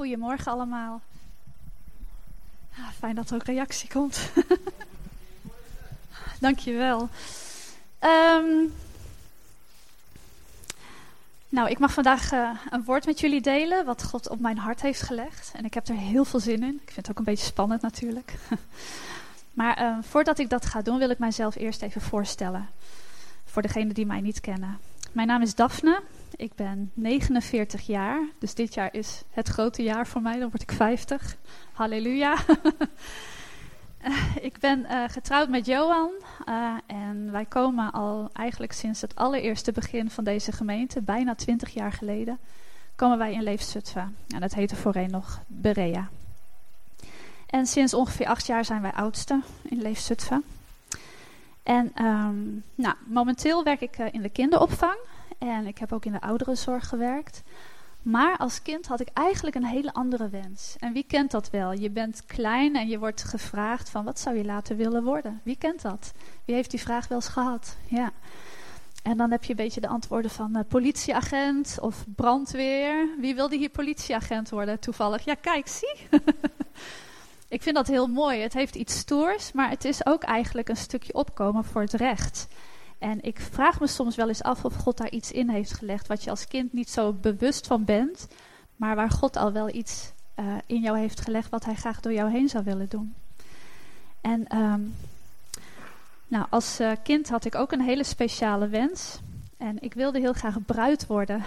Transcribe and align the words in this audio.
Goedemorgen 0.00 0.52
allemaal. 0.52 1.00
Ah, 2.78 2.88
fijn 2.98 3.14
dat 3.14 3.30
er 3.30 3.34
ook 3.34 3.44
reactie 3.44 3.88
komt. 3.88 4.30
Dankjewel. 6.40 7.08
Um, 8.00 8.72
nou, 11.48 11.68
ik 11.68 11.78
mag 11.78 11.92
vandaag 11.92 12.32
uh, 12.32 12.50
een 12.70 12.84
woord 12.84 13.06
met 13.06 13.20
jullie 13.20 13.40
delen 13.40 13.84
wat 13.84 14.04
God 14.04 14.28
op 14.28 14.40
mijn 14.40 14.58
hart 14.58 14.80
heeft 14.80 15.00
gelegd. 15.00 15.50
En 15.54 15.64
ik 15.64 15.74
heb 15.74 15.88
er 15.88 15.94
heel 15.94 16.24
veel 16.24 16.40
zin 16.40 16.62
in. 16.62 16.80
Ik 16.82 16.90
vind 16.90 16.96
het 16.96 17.10
ook 17.10 17.18
een 17.18 17.24
beetje 17.24 17.46
spannend 17.46 17.82
natuurlijk. 17.82 18.34
maar 19.60 19.82
uh, 19.82 19.96
voordat 20.02 20.38
ik 20.38 20.50
dat 20.50 20.66
ga 20.66 20.82
doen, 20.82 20.98
wil 20.98 21.10
ik 21.10 21.18
mijzelf 21.18 21.54
eerst 21.54 21.82
even 21.82 22.00
voorstellen. 22.00 22.68
Voor 23.44 23.62
degenen 23.62 23.94
die 23.94 24.06
mij 24.06 24.20
niet 24.20 24.40
kennen. 24.40 24.78
Mijn 25.12 25.26
naam 25.26 25.42
is 25.42 25.54
Daphne. 25.54 26.02
Ik 26.36 26.54
ben 26.54 26.90
49 26.94 27.86
jaar. 27.86 28.28
Dus 28.38 28.54
dit 28.54 28.74
jaar 28.74 28.94
is 28.94 29.22
het 29.30 29.48
grote 29.48 29.82
jaar 29.82 30.06
voor 30.06 30.22
mij. 30.22 30.38
Dan 30.38 30.50
word 30.50 30.62
ik 30.62 30.72
50. 30.72 31.36
Halleluja. 31.72 32.36
ik 34.40 34.58
ben 34.60 34.80
uh, 34.80 35.04
getrouwd 35.08 35.48
met 35.48 35.66
Johan. 35.66 36.10
Uh, 36.48 36.74
en 36.86 37.32
wij 37.32 37.44
komen 37.44 37.92
al 37.92 38.30
eigenlijk 38.32 38.72
sinds 38.72 39.00
het 39.00 39.16
allereerste 39.16 39.72
begin 39.72 40.10
van 40.10 40.24
deze 40.24 40.52
gemeente, 40.52 41.02
bijna 41.02 41.34
20 41.34 41.74
jaar 41.74 41.92
geleden, 41.92 42.38
komen 42.96 43.18
wij 43.18 43.32
in 43.32 43.42
Leefzutphen. 43.42 44.16
En 44.28 44.40
dat 44.40 44.54
heette 44.54 44.76
voorheen 44.76 45.10
nog 45.10 45.40
Berea. 45.46 46.08
En 47.46 47.66
sinds 47.66 47.94
ongeveer 47.94 48.26
acht 48.26 48.46
jaar 48.46 48.64
zijn 48.64 48.82
wij 48.82 48.92
oudste 48.92 49.40
in 49.62 49.82
Leefzutphen. 49.82 50.44
En 51.62 52.04
um, 52.04 52.64
nou, 52.74 52.94
momenteel 53.06 53.64
werk 53.64 53.80
ik 53.80 53.98
in 53.98 54.22
de 54.22 54.28
kinderopvang. 54.28 54.96
En 55.40 55.66
ik 55.66 55.78
heb 55.78 55.92
ook 55.92 56.04
in 56.04 56.12
de 56.12 56.20
ouderenzorg 56.20 56.88
gewerkt. 56.88 57.42
Maar 58.02 58.36
als 58.36 58.62
kind 58.62 58.86
had 58.86 59.00
ik 59.00 59.08
eigenlijk 59.12 59.56
een 59.56 59.64
hele 59.64 59.92
andere 59.92 60.28
wens. 60.28 60.76
En 60.78 60.92
wie 60.92 61.04
kent 61.04 61.30
dat 61.30 61.50
wel? 61.50 61.72
Je 61.72 61.90
bent 61.90 62.26
klein 62.26 62.76
en 62.76 62.88
je 62.88 62.98
wordt 62.98 63.22
gevraagd 63.22 63.90
van 63.90 64.04
wat 64.04 64.18
zou 64.18 64.36
je 64.36 64.44
later 64.44 64.76
willen 64.76 65.04
worden? 65.04 65.40
Wie 65.42 65.56
kent 65.56 65.82
dat? 65.82 66.12
Wie 66.44 66.54
heeft 66.54 66.70
die 66.70 66.80
vraag 66.80 67.08
wel 67.08 67.18
eens 67.18 67.28
gehad? 67.28 67.76
Ja. 67.86 68.12
En 69.02 69.16
dan 69.16 69.30
heb 69.30 69.44
je 69.44 69.50
een 69.50 69.56
beetje 69.56 69.80
de 69.80 69.88
antwoorden 69.88 70.30
van 70.30 70.56
uh, 70.56 70.62
politieagent 70.68 71.78
of 71.80 72.04
brandweer. 72.16 73.08
Wie 73.18 73.34
wilde 73.34 73.56
hier 73.56 73.70
politieagent 73.70 74.50
worden 74.50 74.78
toevallig? 74.78 75.24
Ja, 75.24 75.34
kijk, 75.34 75.68
zie. 75.68 75.96
ik 77.48 77.62
vind 77.62 77.76
dat 77.76 77.86
heel 77.86 78.06
mooi. 78.06 78.40
Het 78.40 78.52
heeft 78.52 78.74
iets 78.74 78.98
stoers, 78.98 79.52
maar 79.52 79.70
het 79.70 79.84
is 79.84 80.06
ook 80.06 80.22
eigenlijk 80.22 80.68
een 80.68 80.76
stukje 80.76 81.14
opkomen 81.14 81.64
voor 81.64 81.82
het 81.82 81.92
recht. 81.92 82.48
En 83.00 83.22
ik 83.22 83.40
vraag 83.40 83.80
me 83.80 83.86
soms 83.86 84.16
wel 84.16 84.28
eens 84.28 84.42
af 84.42 84.64
of 84.64 84.74
God 84.74 84.96
daar 84.96 85.10
iets 85.10 85.32
in 85.32 85.48
heeft 85.48 85.72
gelegd 85.72 86.06
wat 86.06 86.24
je 86.24 86.30
als 86.30 86.48
kind 86.48 86.72
niet 86.72 86.90
zo 86.90 87.12
bewust 87.12 87.66
van 87.66 87.84
bent, 87.84 88.28
maar 88.76 88.96
waar 88.96 89.10
God 89.10 89.36
al 89.36 89.52
wel 89.52 89.74
iets 89.74 90.12
uh, 90.36 90.54
in 90.66 90.80
jou 90.80 90.98
heeft 90.98 91.20
gelegd 91.20 91.50
wat 91.50 91.64
hij 91.64 91.74
graag 91.74 92.00
door 92.00 92.12
jou 92.12 92.30
heen 92.30 92.48
zou 92.48 92.64
willen 92.64 92.88
doen. 92.88 93.14
En 94.20 94.56
um, 94.56 94.94
nou, 96.28 96.46
als 96.50 96.80
uh, 96.80 96.92
kind 97.02 97.28
had 97.28 97.44
ik 97.44 97.54
ook 97.54 97.72
een 97.72 97.80
hele 97.80 98.04
speciale 98.04 98.68
wens. 98.68 99.18
En 99.56 99.82
ik 99.82 99.94
wilde 99.94 100.18
heel 100.18 100.32
graag 100.32 100.64
bruid 100.66 101.06
worden. 101.06 101.42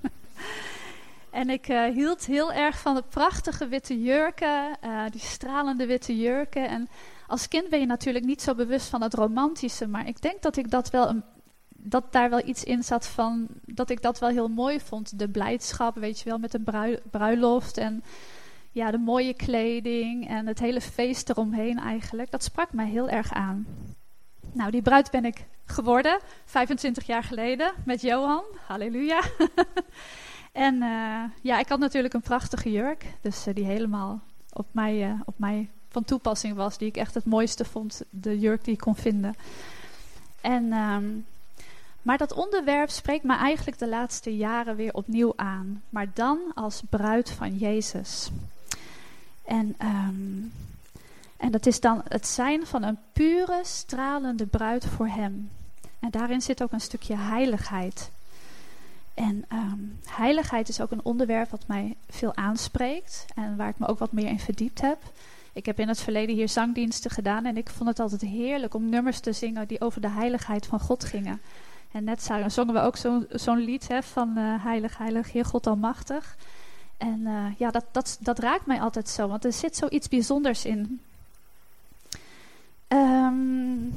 en 1.30 1.50
ik 1.50 1.68
uh, 1.68 1.84
hield 1.84 2.26
heel 2.26 2.52
erg 2.52 2.78
van 2.78 2.94
de 2.94 3.04
prachtige 3.08 3.68
witte 3.68 4.02
jurken, 4.02 4.78
die 5.10 5.20
stralende 5.20 5.86
witte 5.86 6.16
jurken. 6.16 6.68
En 6.68 6.88
als 7.32 7.48
kind 7.48 7.68
ben 7.68 7.80
je 7.80 7.86
natuurlijk 7.86 8.24
niet 8.24 8.42
zo 8.42 8.54
bewust 8.54 8.88
van 8.88 9.02
het 9.02 9.14
romantische, 9.14 9.86
maar 9.86 10.08
ik 10.08 10.22
denk 10.22 10.42
dat 10.42 10.56
ik 10.56 10.70
dat 10.70 10.90
wel 10.90 11.08
een, 11.08 11.22
dat 11.68 12.12
daar 12.12 12.30
wel 12.30 12.46
iets 12.46 12.64
in 12.64 12.82
zat 12.82 13.06
van 13.06 13.46
dat 13.64 13.90
ik 13.90 14.02
dat 14.02 14.18
wel 14.18 14.28
heel 14.28 14.48
mooi 14.48 14.80
vond. 14.80 15.18
De 15.18 15.28
blijdschap, 15.28 15.94
weet 15.94 16.18
je 16.18 16.28
wel, 16.28 16.38
met 16.38 16.54
een 16.54 16.64
bruiloft 17.10 17.76
en 17.76 18.04
ja, 18.70 18.90
de 18.90 18.98
mooie 18.98 19.34
kleding 19.34 20.28
en 20.28 20.46
het 20.46 20.58
hele 20.58 20.80
feest 20.80 21.30
eromheen 21.30 21.78
eigenlijk. 21.78 22.30
Dat 22.30 22.42
sprak 22.42 22.72
mij 22.72 22.88
heel 22.88 23.08
erg 23.08 23.32
aan. 23.32 23.66
Nou, 24.52 24.70
die 24.70 24.82
bruid 24.82 25.10
ben 25.10 25.24
ik 25.24 25.46
geworden, 25.64 26.18
25 26.44 27.06
jaar 27.06 27.22
geleden, 27.22 27.72
met 27.84 28.00
Johan. 28.00 28.44
Halleluja. 28.66 29.22
en 30.52 30.74
uh, 30.74 31.22
ja, 31.42 31.58
ik 31.58 31.68
had 31.68 31.78
natuurlijk 31.78 32.14
een 32.14 32.20
prachtige 32.20 32.70
jurk, 32.70 33.04
dus 33.20 33.46
uh, 33.46 33.54
die 33.54 33.64
helemaal 33.64 34.20
op 34.52 34.66
mij, 34.72 35.08
uh, 35.08 35.20
op 35.24 35.38
mij 35.38 35.70
van 35.92 36.04
toepassing 36.04 36.54
was, 36.54 36.78
die 36.78 36.88
ik 36.88 36.96
echt 36.96 37.14
het 37.14 37.24
mooiste 37.24 37.64
vond, 37.64 38.02
de 38.10 38.38
jurk 38.38 38.64
die 38.64 38.74
ik 38.74 38.80
kon 38.80 38.96
vinden. 38.96 39.34
En, 40.40 40.72
um, 40.72 41.26
maar 42.02 42.18
dat 42.18 42.32
onderwerp 42.32 42.90
spreekt 42.90 43.24
me 43.24 43.36
eigenlijk 43.36 43.78
de 43.78 43.88
laatste 43.88 44.36
jaren 44.36 44.76
weer 44.76 44.94
opnieuw 44.94 45.32
aan, 45.36 45.82
maar 45.88 46.06
dan 46.14 46.38
als 46.54 46.82
bruid 46.90 47.30
van 47.30 47.56
Jezus. 47.56 48.30
En, 49.44 49.76
um, 49.82 50.52
en 51.36 51.50
dat 51.50 51.66
is 51.66 51.80
dan 51.80 52.02
het 52.08 52.26
zijn 52.26 52.66
van 52.66 52.82
een 52.82 52.98
pure, 53.12 53.60
stralende 53.62 54.46
bruid 54.46 54.86
voor 54.86 55.08
Hem. 55.08 55.50
En 55.98 56.10
daarin 56.10 56.42
zit 56.42 56.62
ook 56.62 56.72
een 56.72 56.80
stukje 56.80 57.16
heiligheid. 57.16 58.10
En 59.14 59.44
um, 59.52 59.98
heiligheid 60.04 60.68
is 60.68 60.80
ook 60.80 60.90
een 60.90 61.04
onderwerp 61.04 61.50
wat 61.50 61.66
mij 61.66 61.96
veel 62.08 62.36
aanspreekt 62.36 63.24
en 63.34 63.56
waar 63.56 63.68
ik 63.68 63.78
me 63.78 63.86
ook 63.86 63.98
wat 63.98 64.12
meer 64.12 64.28
in 64.28 64.40
verdiept 64.40 64.80
heb. 64.80 64.98
Ik 65.52 65.66
heb 65.66 65.78
in 65.78 65.88
het 65.88 66.00
verleden 66.00 66.34
hier 66.34 66.48
zangdiensten 66.48 67.10
gedaan 67.10 67.44
en 67.44 67.56
ik 67.56 67.70
vond 67.70 67.88
het 67.88 68.00
altijd 68.00 68.20
heerlijk 68.20 68.74
om 68.74 68.88
nummers 68.88 69.20
te 69.20 69.32
zingen 69.32 69.68
die 69.68 69.80
over 69.80 70.00
de 70.00 70.08
heiligheid 70.08 70.66
van 70.66 70.80
God 70.80 71.04
gingen. 71.04 71.40
En 71.92 72.04
net 72.04 72.30
zongen 72.46 72.74
we 72.74 72.80
ook 72.80 72.96
zo'n 72.96 73.26
zo 73.34 73.54
lied 73.54 73.88
hè, 73.88 74.02
van 74.02 74.38
uh, 74.38 74.64
Heilig, 74.64 74.98
Heilig, 74.98 75.32
Heer 75.32 75.44
God 75.44 75.66
Almachtig. 75.66 76.36
En 76.96 77.20
uh, 77.20 77.44
ja, 77.58 77.70
dat, 77.70 77.84
dat, 77.90 78.18
dat 78.20 78.38
raakt 78.38 78.66
mij 78.66 78.80
altijd 78.80 79.08
zo, 79.08 79.28
want 79.28 79.44
er 79.44 79.52
zit 79.52 79.76
zoiets 79.76 80.08
bijzonders 80.08 80.64
in. 80.64 81.00
Um, 82.88 83.94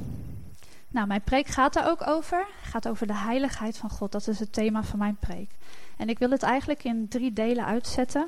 nou, 0.88 1.06
mijn 1.06 1.22
preek 1.22 1.46
gaat 1.46 1.72
daar 1.72 1.90
ook 1.90 2.06
over. 2.06 2.46
Gaat 2.62 2.88
over 2.88 3.06
de 3.06 3.14
heiligheid 3.14 3.76
van 3.76 3.90
God. 3.90 4.12
Dat 4.12 4.28
is 4.28 4.38
het 4.38 4.52
thema 4.52 4.82
van 4.82 4.98
mijn 4.98 5.16
preek. 5.20 5.50
En 5.96 6.08
ik 6.08 6.18
wil 6.18 6.30
het 6.30 6.42
eigenlijk 6.42 6.84
in 6.84 7.08
drie 7.08 7.32
delen 7.32 7.64
uitzetten. 7.64 8.26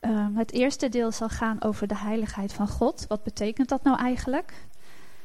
Um, 0.00 0.36
het 0.36 0.52
eerste 0.52 0.88
deel 0.88 1.12
zal 1.12 1.28
gaan 1.28 1.62
over 1.62 1.86
de 1.86 1.96
heiligheid 1.96 2.52
van 2.52 2.68
God. 2.68 3.04
Wat 3.08 3.22
betekent 3.22 3.68
dat 3.68 3.82
nou 3.82 3.98
eigenlijk? 3.98 4.52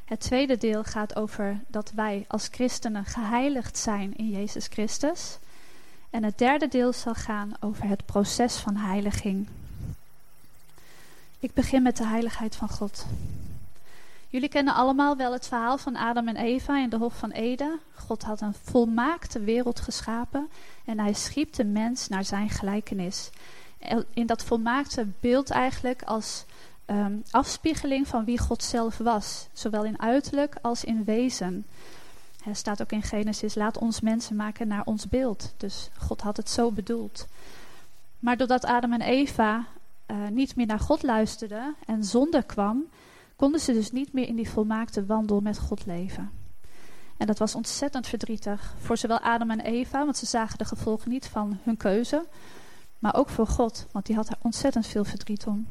Het 0.06 0.20
tweede 0.20 0.58
deel 0.58 0.84
gaat 0.84 1.16
over 1.16 1.60
dat 1.68 1.92
wij 1.92 2.26
als 2.28 2.48
christenen 2.52 3.06
geheiligd 3.06 3.78
zijn 3.78 4.16
in 4.16 4.30
Jezus 4.30 4.68
Christus. 4.68 5.38
En 6.10 6.24
het 6.24 6.38
derde 6.38 6.68
deel 6.68 6.94
zal 6.94 7.14
gaan 7.14 7.52
over 7.60 7.88
het 7.88 8.06
proces 8.06 8.56
van 8.56 8.76
heiliging. 8.76 9.48
Ik 11.40 11.54
begin 11.54 11.84
met 11.84 11.98
de 11.98 12.06
heiligheid 12.06 12.56
van 12.56 12.70
God. 12.70 13.06
Jullie 14.30 14.50
kennen 14.50 14.74
allemaal 14.74 15.18
wel 15.18 15.34
het 15.34 15.48
verhaal 15.48 15.78
van 15.78 15.96
Adam 15.96 16.28
en 16.28 16.36
Eva 16.36 16.80
in 16.80 16.90
de 16.90 16.98
Hof 16.98 17.18
van 17.18 17.32
Eden. 17.32 17.80
God 17.94 18.24
had 18.24 18.42
een 18.42 18.56
volmaakte 18.64 19.40
wereld 19.40 19.80
geschapen 19.80 20.50
en 20.86 21.00
hij 21.00 21.14
schiep 21.14 21.54
de 21.54 21.66
mens 21.66 22.08
naar 22.08 22.24
zijn 22.24 22.50
gelijkenis 22.50 23.30
in 24.14 24.26
dat 24.26 24.44
volmaakte 24.44 25.08
beeld 25.20 25.50
eigenlijk 25.50 26.04
als 26.04 26.46
um, 26.86 27.24
afspiegeling 27.32 28.08
van 28.08 28.26
wie 28.26 28.40
God 28.40 28.64
zelf 28.64 28.98
was. 28.98 29.48
Zowel 29.54 29.84
in 29.84 30.02
uiterlijk 30.02 30.56
als 30.62 30.84
in 30.84 31.04
wezen. 31.04 31.66
Er 32.46 32.56
staat 32.56 32.82
ook 32.82 32.92
in 32.92 33.02
Genesis, 33.02 33.56
laat 33.56 33.78
ons 33.78 34.02
mensen 34.02 34.36
maken 34.36 34.68
naar 34.68 34.86
ons 34.86 35.08
beeld. 35.08 35.54
Dus 35.58 35.90
God 35.98 36.22
had 36.22 36.38
het 36.38 36.50
zo 36.50 36.72
bedoeld. 36.72 37.28
Maar 38.20 38.38
doordat 38.38 38.66
Adam 38.66 38.94
en 38.94 39.02
Eva 39.02 39.66
uh, 40.08 40.28
niet 40.28 40.56
meer 40.56 40.66
naar 40.66 40.80
God 40.80 41.04
luisterden 41.04 41.76
en 41.86 42.04
zonde 42.04 42.44
kwam, 42.44 42.84
konden 43.36 43.60
ze 43.60 43.74
dus 43.74 43.92
niet 43.92 44.14
meer 44.14 44.28
in 44.28 44.36
die 44.36 44.50
volmaakte 44.50 45.06
wandel 45.06 45.42
met 45.42 45.60
God 45.60 45.86
leven. 45.86 46.32
En 47.18 47.28
dat 47.28 47.40
was 47.40 47.56
ontzettend 47.56 48.08
verdrietig 48.08 48.74
voor 48.78 48.98
zowel 48.98 49.20
Adam 49.20 49.52
en 49.52 49.60
Eva, 49.60 50.04
want 50.04 50.18
ze 50.18 50.26
zagen 50.26 50.58
de 50.58 50.66
gevolgen 50.66 51.10
niet 51.10 51.28
van 51.28 51.60
hun 51.64 51.78
keuze, 51.78 52.26
maar 53.06 53.16
ook 53.16 53.30
voor 53.30 53.48
God, 53.48 53.86
want 53.92 54.06
die 54.06 54.16
had 54.16 54.30
er 54.30 54.38
ontzettend 54.42 54.88
veel 54.88 55.04
verdriet 55.04 55.48
om. 55.48 55.68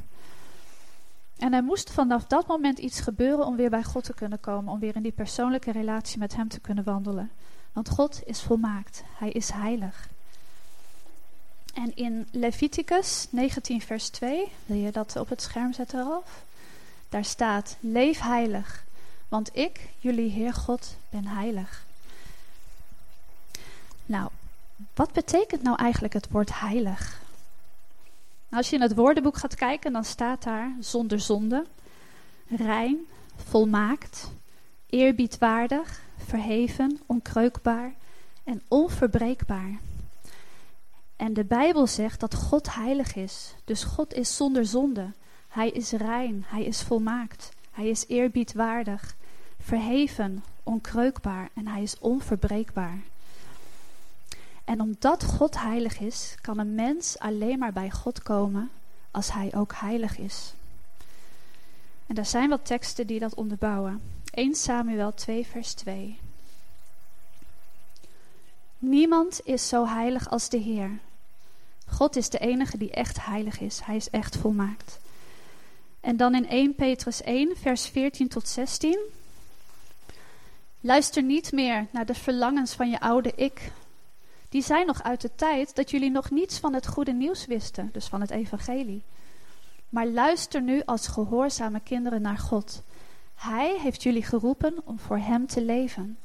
En 1.36 1.52
er 1.52 1.62
moest 1.62 1.90
vanaf 1.90 2.24
dat 2.24 2.46
moment 2.46 2.78
iets 2.78 3.00
gebeuren 3.00 3.46
om 3.46 3.56
weer 3.56 3.70
bij 3.70 3.82
God 3.82 4.04
te 4.04 4.14
kunnen 4.14 4.40
komen, 4.40 4.72
om 4.72 4.78
weer 4.78 4.96
in 4.96 5.02
die 5.02 5.12
persoonlijke 5.12 5.72
relatie 5.72 6.18
met 6.18 6.36
Hem 6.36 6.48
te 6.48 6.60
kunnen 6.60 6.84
wandelen. 6.84 7.30
Want 7.72 7.88
God 7.88 8.20
is 8.24 8.42
volmaakt, 8.42 9.02
Hij 9.18 9.30
is 9.30 9.50
heilig. 9.50 10.08
En 11.72 11.96
in 11.96 12.28
Leviticus 12.30 13.26
19, 13.30 13.80
vers 13.80 14.08
2, 14.08 14.52
wil 14.66 14.76
je 14.76 14.92
dat 14.92 15.16
op 15.16 15.28
het 15.28 15.42
scherm 15.42 15.72
zetten, 15.72 16.00
eraf? 16.00 16.44
Daar 17.08 17.24
staat: 17.24 17.76
Leef 17.80 18.20
heilig, 18.20 18.84
want 19.28 19.56
ik, 19.56 19.88
jullie 19.98 20.30
Heer 20.30 20.52
God, 20.52 20.96
ben 21.10 21.26
heilig. 21.26 21.86
Nou, 24.06 24.30
wat 24.94 25.12
betekent 25.12 25.62
nou 25.62 25.76
eigenlijk 25.76 26.14
het 26.14 26.30
woord 26.30 26.58
heilig? 26.60 27.22
Als 28.54 28.70
je 28.70 28.76
in 28.76 28.82
het 28.82 28.94
woordenboek 28.94 29.36
gaat 29.36 29.54
kijken, 29.54 29.92
dan 29.92 30.04
staat 30.04 30.42
daar 30.42 30.76
zonder 30.80 31.20
zonde, 31.20 31.66
rein, 32.48 32.98
volmaakt, 33.36 34.32
eerbiedwaardig, 34.86 36.00
verheven, 36.16 37.00
onkreukbaar 37.06 37.94
en 38.44 38.62
onverbreekbaar. 38.68 39.78
En 41.16 41.32
de 41.32 41.44
Bijbel 41.44 41.86
zegt 41.86 42.20
dat 42.20 42.34
God 42.34 42.74
heilig 42.74 43.14
is. 43.14 43.54
Dus 43.64 43.84
God 43.84 44.14
is 44.14 44.36
zonder 44.36 44.66
zonde. 44.66 45.12
Hij 45.48 45.70
is 45.70 45.90
rein, 45.92 46.44
hij 46.46 46.64
is 46.64 46.82
volmaakt, 46.82 47.50
hij 47.70 47.88
is 47.88 48.04
eerbiedwaardig, 48.08 49.16
verheven, 49.60 50.44
onkreukbaar 50.62 51.48
en 51.54 51.66
hij 51.66 51.82
is 51.82 51.98
onverbreekbaar. 51.98 52.98
En 54.64 54.80
omdat 54.80 55.24
God 55.24 55.58
heilig 55.58 55.98
is, 55.98 56.34
kan 56.40 56.58
een 56.58 56.74
mens 56.74 57.18
alleen 57.18 57.58
maar 57.58 57.72
bij 57.72 57.90
God 57.90 58.22
komen 58.22 58.70
als 59.10 59.32
hij 59.32 59.54
ook 59.54 59.74
heilig 59.74 60.18
is. 60.18 60.54
En 62.06 62.16
er 62.16 62.26
zijn 62.26 62.48
wat 62.48 62.66
teksten 62.66 63.06
die 63.06 63.18
dat 63.18 63.34
onderbouwen. 63.34 64.02
1 64.30 64.54
Samuel 64.54 65.14
2, 65.14 65.46
vers 65.46 65.72
2. 65.72 66.18
Niemand 68.78 69.40
is 69.44 69.68
zo 69.68 69.86
heilig 69.86 70.30
als 70.30 70.48
de 70.48 70.58
Heer. 70.58 70.98
God 71.86 72.16
is 72.16 72.28
de 72.28 72.38
enige 72.38 72.78
die 72.78 72.90
echt 72.90 73.24
heilig 73.24 73.60
is. 73.60 73.80
Hij 73.84 73.96
is 73.96 74.10
echt 74.10 74.36
volmaakt. 74.36 74.98
En 76.00 76.16
dan 76.16 76.34
in 76.34 76.48
1 76.48 76.74
Petrus 76.74 77.22
1, 77.22 77.56
vers 77.56 77.86
14 77.86 78.28
tot 78.28 78.48
16. 78.48 78.98
Luister 80.80 81.22
niet 81.22 81.52
meer 81.52 81.86
naar 81.90 82.06
de 82.06 82.14
verlangens 82.14 82.72
van 82.72 82.90
je 82.90 83.00
oude 83.00 83.32
ik. 83.36 83.70
Die 84.54 84.62
zijn 84.62 84.86
nog 84.86 85.02
uit 85.02 85.20
de 85.20 85.30
tijd 85.34 85.74
dat 85.74 85.90
jullie 85.90 86.10
nog 86.10 86.30
niets 86.30 86.58
van 86.58 86.74
het 86.74 86.86
goede 86.86 87.12
nieuws 87.12 87.46
wisten, 87.46 87.88
dus 87.92 88.06
van 88.06 88.20
het 88.20 88.30
evangelie. 88.30 89.02
Maar 89.88 90.06
luister 90.06 90.62
nu 90.62 90.82
als 90.84 91.06
gehoorzame 91.06 91.80
kinderen 91.80 92.22
naar 92.22 92.38
God. 92.38 92.82
Hij 93.34 93.78
heeft 93.80 94.02
jullie 94.02 94.22
geroepen 94.22 94.74
om 94.84 94.98
voor 94.98 95.18
Hem 95.18 95.46
te 95.46 95.62
leven. 95.62 96.18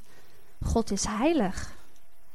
God 0.62 0.92
is 0.92 1.06
heilig. 1.06 1.76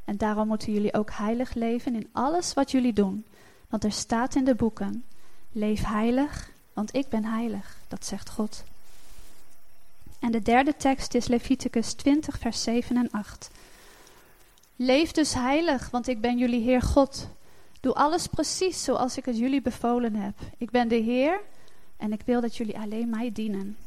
En 0.05 0.17
daarom 0.17 0.47
moeten 0.47 0.73
jullie 0.73 0.93
ook 0.93 1.11
heilig 1.11 1.53
leven 1.53 1.95
in 1.95 2.09
alles 2.11 2.53
wat 2.53 2.71
jullie 2.71 2.93
doen. 2.93 3.25
Want 3.69 3.83
er 3.83 3.91
staat 3.91 4.35
in 4.35 4.45
de 4.45 4.55
boeken: 4.55 5.05
Leef 5.51 5.83
heilig, 5.83 6.51
want 6.73 6.95
ik 6.95 7.09
ben 7.09 7.25
heilig. 7.25 7.77
Dat 7.87 8.05
zegt 8.05 8.29
God. 8.29 8.63
En 10.19 10.31
de 10.31 10.41
derde 10.41 10.75
tekst 10.77 11.13
is 11.13 11.27
Leviticus 11.27 11.93
20, 11.93 12.39
vers 12.39 12.63
7 12.63 12.97
en 12.97 13.11
8. 13.11 13.49
Leef 14.75 15.11
dus 15.11 15.33
heilig, 15.33 15.89
want 15.89 16.07
ik 16.07 16.21
ben 16.21 16.37
jullie 16.37 16.61
Heer 16.61 16.81
God. 16.81 17.27
Doe 17.79 17.93
alles 17.93 18.27
precies 18.27 18.83
zoals 18.83 19.17
ik 19.17 19.25
het 19.25 19.37
jullie 19.37 19.61
bevolen 19.61 20.15
heb. 20.15 20.33
Ik 20.57 20.71
ben 20.71 20.87
de 20.87 20.95
Heer 20.95 21.39
en 21.97 22.13
ik 22.13 22.21
wil 22.25 22.41
dat 22.41 22.57
jullie 22.57 22.77
alleen 22.77 23.09
mij 23.09 23.31
dienen. 23.31 23.77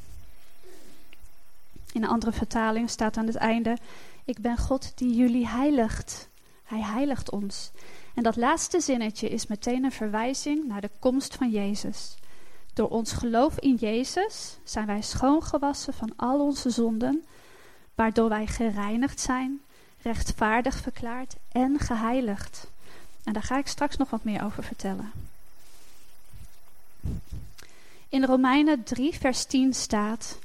In 1.93 2.03
een 2.03 2.09
andere 2.09 2.33
vertaling 2.33 2.91
staat 2.91 3.17
aan 3.17 3.27
het 3.27 3.37
einde: 3.37 3.77
Ik 4.25 4.41
ben 4.41 4.57
God 4.57 4.93
die 4.95 5.15
jullie 5.15 5.47
heiligt. 5.47 6.29
Hij 6.65 6.83
heiligt 6.83 7.31
ons. 7.31 7.71
En 8.15 8.23
dat 8.23 8.37
laatste 8.37 8.81
zinnetje 8.81 9.29
is 9.29 9.47
meteen 9.47 9.85
een 9.85 9.93
verwijzing 9.93 10.67
naar 10.67 10.81
de 10.81 10.91
komst 10.99 11.35
van 11.35 11.51
Jezus. 11.51 12.17
Door 12.75 12.89
ons 12.89 13.13
geloof 13.13 13.59
in 13.59 13.75
Jezus 13.75 14.59
zijn 14.65 14.87
wij 14.87 15.03
schoongewassen 15.03 15.95
van 15.95 16.13
al 16.17 16.41
onze 16.41 16.71
zonden, 16.71 17.25
waardoor 17.95 18.29
wij 18.29 18.47
gereinigd 18.47 19.21
zijn, 19.21 19.61
rechtvaardig 20.03 20.77
verklaard 20.81 21.37
en 21.53 21.79
geheiligd. 21.79 22.67
En 23.25 23.33
daar 23.33 23.43
ga 23.43 23.59
ik 23.59 23.67
straks 23.67 23.97
nog 23.97 24.11
wat 24.11 24.25
meer 24.25 24.45
over 24.45 24.63
vertellen. 24.63 25.13
In 28.09 28.25
Romeinen 28.25 28.83
3, 28.83 29.15
vers 29.19 29.45
10 29.45 29.75
staat: 29.75 30.39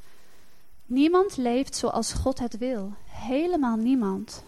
Niemand 0.86 1.38
leeft 1.38 1.76
zoals 1.76 2.14
God 2.14 2.40
het 2.40 2.58
wil. 2.58 2.94
Helemaal 3.08 3.76
niemand. 3.76 4.44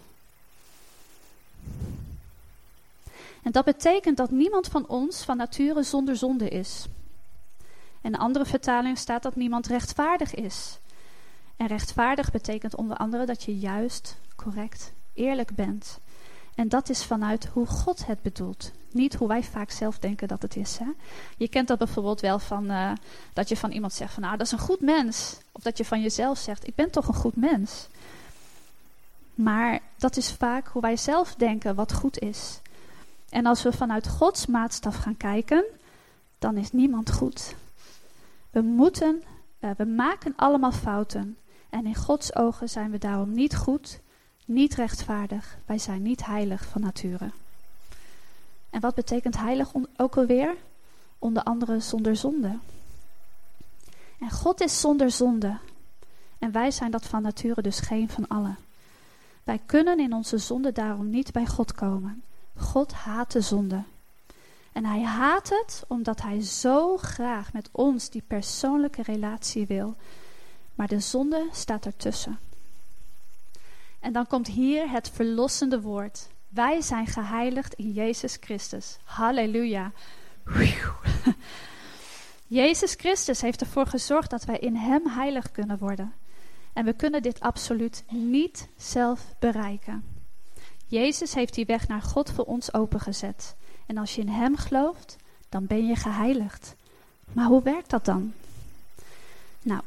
En 3.44 3.52
dat 3.52 3.66
betekent 3.66 4.18
dat 4.18 4.32
niemand 4.32 4.68
van 4.68 4.88
ons 4.88 5.24
van 5.24 5.38
nature 5.38 5.84
zonder 5.84 6.16
zonde 6.16 6.50
is. 6.50 6.86
In 8.02 8.14
een 8.14 8.20
andere 8.20 8.46
vertaling 8.46 8.98
staat 8.98 9.24
dat 9.24 9.36
niemand 9.36 9.68
rechtvaardig 9.68 10.34
is. 10.34 10.78
En 11.58 11.68
rechtvaardig 11.68 12.32
betekent 12.32 12.76
onder 12.76 12.98
andere 12.98 13.26
dat 13.26 13.44
je 13.44 13.58
juist, 13.58 14.18
correct, 14.36 14.94
eerlijk 15.14 15.56
bent. 15.56 16.00
En 16.56 16.70
dat 16.70 16.90
is 16.90 17.04
vanuit 17.04 17.46
hoe 17.46 17.66
God 17.66 18.06
het 18.06 18.22
bedoelt. 18.22 18.72
Niet 18.92 19.16
hoe 19.16 19.28
wij 19.28 19.44
vaak 19.44 19.72
zelf 19.72 20.00
denken 20.00 20.28
dat 20.28 20.42
het 20.42 20.56
is. 20.56 20.78
Hè? 20.78 20.92
Je 21.38 21.48
kent 21.48 21.68
dat 21.68 21.78
bijvoorbeeld 21.78 22.22
wel 22.22 22.40
van 22.40 22.72
uh, 22.72 22.92
dat 23.34 23.50
je 23.50 23.58
van 23.58 23.72
iemand 23.72 23.94
zegt 23.94 24.14
van 24.14 24.24
nou 24.24 24.38
dat 24.38 24.46
is 24.46 24.52
een 24.52 24.60
goed 24.60 24.82
mens. 24.82 25.38
Of 25.52 25.62
dat 25.62 25.78
je 25.78 25.86
van 25.86 26.02
jezelf 26.02 26.38
zegt 26.38 26.68
ik 26.68 26.76
ben 26.76 26.92
toch 26.92 27.08
een 27.08 27.14
goed 27.14 27.36
mens. 27.36 27.88
Maar 29.36 29.80
dat 29.98 30.18
is 30.18 30.32
vaak 30.32 30.68
hoe 30.68 30.82
wij 30.82 30.98
zelf 30.98 31.36
denken 31.36 31.76
wat 31.76 31.94
goed 31.94 32.20
is. 32.20 32.60
En 33.30 33.46
als 33.46 33.64
we 33.64 33.72
vanuit 33.72 34.08
Gods 34.08 34.46
maatstaf 34.46 34.96
gaan 34.96 35.18
kijken, 35.18 35.64
dan 36.40 36.58
is 36.58 36.72
niemand 36.72 37.12
goed. 37.12 37.56
We 38.52 38.62
moeten, 38.62 39.24
uh, 39.60 39.70
we 39.78 39.86
maken 39.86 40.34
allemaal 40.36 40.72
fouten. 40.72 41.38
En 41.70 41.86
in 41.86 41.96
Gods 41.96 42.36
ogen 42.36 42.70
zijn 42.70 42.92
we 42.92 42.98
daarom 42.98 43.32
niet 43.32 43.56
goed, 43.56 44.00
niet 44.46 44.76
rechtvaardig. 44.76 45.58
Wij 45.66 45.78
zijn 45.78 46.02
niet 46.02 46.26
heilig 46.26 46.66
van 46.66 46.82
nature. 46.82 47.32
En 48.70 48.82
wat 48.82 48.96
betekent 48.96 49.38
heilig 49.38 49.72
ook 49.98 50.18
alweer? 50.18 50.56
Onder 51.20 51.44
andere 51.44 51.80
zonder 51.80 52.16
zonde. 52.16 52.58
En 54.20 54.30
God 54.30 54.62
is 54.62 54.80
zonder 54.80 55.12
zonde. 55.12 55.58
En 56.40 56.52
wij 56.52 56.72
zijn 56.72 56.92
dat 56.92 57.06
van 57.06 57.22
nature 57.22 57.62
dus 57.62 57.80
geen 57.80 58.10
van 58.10 58.28
allen. 58.28 58.58
Wij 59.44 59.62
kunnen 59.66 60.00
in 60.00 60.14
onze 60.14 60.38
zonde 60.38 60.72
daarom 60.72 61.10
niet 61.10 61.32
bij 61.32 61.46
God 61.46 61.72
komen. 61.74 62.24
God 62.56 62.94
haat 62.94 63.32
de 63.32 63.42
zonde. 63.42 63.84
En 64.72 64.86
hij 64.86 65.02
haat 65.02 65.50
het 65.50 65.84
omdat 65.88 66.22
hij 66.22 66.42
zo 66.42 66.98
graag 66.98 67.54
met 67.54 67.70
ons 67.72 68.10
die 68.10 68.24
persoonlijke 68.28 69.02
relatie 69.02 69.66
wil. 69.66 69.96
Maar 70.76 70.88
de 70.88 71.00
zonde 71.00 71.48
staat 71.52 71.86
ertussen. 71.86 72.40
En 74.06 74.12
dan 74.12 74.28
komt 74.28 74.48
hier 74.48 74.92
het 74.92 75.10
verlossende 75.10 75.82
woord. 75.82 76.28
Wij 76.48 76.82
zijn 76.82 77.08
geheiligd 77.08 77.74
in 77.74 77.92
Jezus 77.92 78.38
Christus. 78.40 78.98
Halleluja. 79.04 79.92
Jezus 82.48 82.94
Christus 82.94 83.42
heeft 83.42 83.62
ervoor 83.62 83.86
gezorgd 83.88 84.30
dat 84.30 84.46
wij 84.46 84.58
in 84.58 84.76
Hem 84.76 85.08
heilig 85.08 85.52
kunnen 85.52 85.78
worden. 85.78 86.14
En 86.74 86.86
we 86.86 86.94
kunnen 86.94 87.22
dit 87.22 87.40
absoluut 87.40 88.04
niet 88.10 88.68
zelf 88.78 89.36
bereiken. 89.40 90.04
Jezus 90.88 91.34
heeft 91.34 91.54
die 91.54 91.66
weg 91.66 91.88
naar 91.88 92.02
God 92.02 92.32
voor 92.32 92.46
ons 92.46 92.74
opengezet. 92.74 93.56
En 93.86 93.98
als 93.98 94.16
je 94.16 94.22
in 94.22 94.30
Hem 94.30 94.56
gelooft, 94.56 95.16
dan 95.50 95.66
ben 95.66 95.88
je 95.88 95.96
geheiligd. 95.96 96.76
Maar 97.34 97.46
hoe 97.46 97.64
werkt 97.64 97.90
dat 97.90 98.06
dan? 98.06 98.34
Nou, 99.62 99.82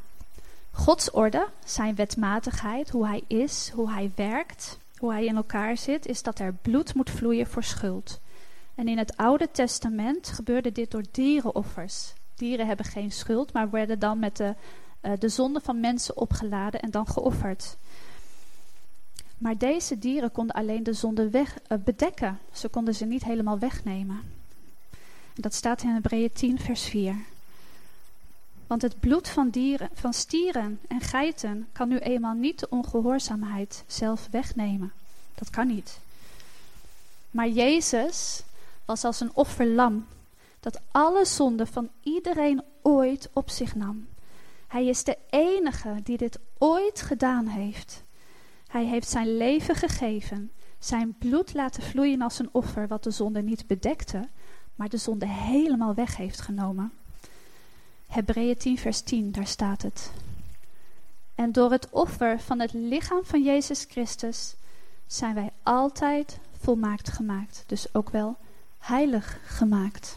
Gods 0.79 1.11
orde, 1.11 1.47
zijn 1.65 1.95
wetmatigheid, 1.95 2.89
hoe 2.89 3.07
Hij 3.07 3.23
is, 3.27 3.71
hoe 3.73 3.91
Hij 3.91 4.11
werkt, 4.15 4.77
hoe 4.97 5.11
Hij 5.11 5.25
in 5.25 5.35
elkaar 5.35 5.77
zit, 5.77 6.05
is 6.05 6.23
dat 6.23 6.39
er 6.39 6.53
bloed 6.53 6.93
moet 6.93 7.09
vloeien 7.09 7.47
voor 7.47 7.63
schuld. 7.63 8.19
En 8.75 8.87
in 8.87 8.97
het 8.97 9.17
Oude 9.17 9.51
Testament 9.51 10.27
gebeurde 10.27 10.71
dit 10.71 10.91
door 10.91 11.03
dierenoffers. 11.11 12.13
Dieren 12.35 12.67
hebben 12.67 12.85
geen 12.85 13.11
schuld, 13.11 13.53
maar 13.53 13.69
werden 13.69 13.99
dan 13.99 14.19
met 14.19 14.37
de, 14.37 14.55
uh, 15.01 15.11
de 15.19 15.29
zonde 15.29 15.59
van 15.59 15.79
mensen 15.79 16.17
opgeladen 16.17 16.79
en 16.79 16.91
dan 16.91 17.07
geofferd. 17.07 17.77
Maar 19.37 19.57
deze 19.57 19.99
dieren 19.99 20.31
konden 20.31 20.55
alleen 20.55 20.83
de 20.83 20.93
zonde 20.93 21.29
weg, 21.29 21.57
uh, 21.67 21.77
bedekken. 21.83 22.39
Ze 22.51 22.67
konden 22.67 22.95
ze 22.95 23.05
niet 23.05 23.23
helemaal 23.23 23.59
wegnemen. 23.59 24.21
En 25.35 25.41
dat 25.41 25.53
staat 25.53 25.83
in 25.83 25.89
Hebreeën 25.89 26.31
10, 26.31 26.59
vers 26.59 26.83
4. 26.83 27.15
Want 28.69 28.81
het 28.81 28.99
bloed 28.99 29.27
van, 29.27 29.49
dieren, 29.49 29.89
van 29.93 30.13
stieren 30.13 30.79
en 30.87 31.01
geiten 31.01 31.67
kan 31.71 31.87
nu 31.87 31.97
eenmaal 31.97 32.33
niet 32.33 32.59
de 32.59 32.69
ongehoorzaamheid 32.69 33.83
zelf 33.87 34.27
wegnemen. 34.31 34.91
Dat 35.35 35.49
kan 35.49 35.67
niet. 35.67 35.99
Maar 37.31 37.47
Jezus 37.47 38.43
was 38.85 39.03
als 39.03 39.19
een 39.19 39.31
offerlam 39.33 40.05
dat 40.59 40.79
alle 40.91 41.25
zonden 41.25 41.67
van 41.67 41.89
iedereen 42.03 42.63
ooit 42.81 43.29
op 43.33 43.49
zich 43.49 43.75
nam. 43.75 44.07
Hij 44.67 44.85
is 44.85 45.03
de 45.03 45.17
enige 45.29 45.99
die 46.03 46.17
dit 46.17 46.39
ooit 46.57 47.01
gedaan 47.01 47.47
heeft. 47.47 48.03
Hij 48.67 48.85
heeft 48.85 49.09
zijn 49.09 49.37
leven 49.37 49.75
gegeven, 49.75 50.51
zijn 50.79 51.15
bloed 51.19 51.53
laten 51.53 51.83
vloeien 51.83 52.21
als 52.21 52.39
een 52.39 52.49
offer 52.51 52.87
wat 52.87 53.03
de 53.03 53.11
zonde 53.11 53.41
niet 53.41 53.67
bedekte, 53.67 54.27
maar 54.75 54.89
de 54.89 54.97
zonde 54.97 55.27
helemaal 55.27 55.93
weg 55.93 56.17
heeft 56.17 56.41
genomen. 56.41 56.91
Hebreeën 58.09 58.57
10, 58.57 58.77
vers 58.77 59.01
10, 59.01 59.31
daar 59.31 59.47
staat 59.47 59.81
het. 59.81 60.11
En 61.35 61.51
door 61.51 61.71
het 61.71 61.89
offer 61.89 62.39
van 62.39 62.59
het 62.59 62.73
lichaam 62.73 63.25
van 63.25 63.43
Jezus 63.43 63.85
Christus 63.89 64.55
zijn 65.07 65.35
wij 65.35 65.51
altijd 65.63 66.39
volmaakt 66.59 67.09
gemaakt, 67.09 67.63
dus 67.67 67.93
ook 67.93 68.09
wel 68.09 68.37
heilig 68.79 69.39
gemaakt. 69.45 70.15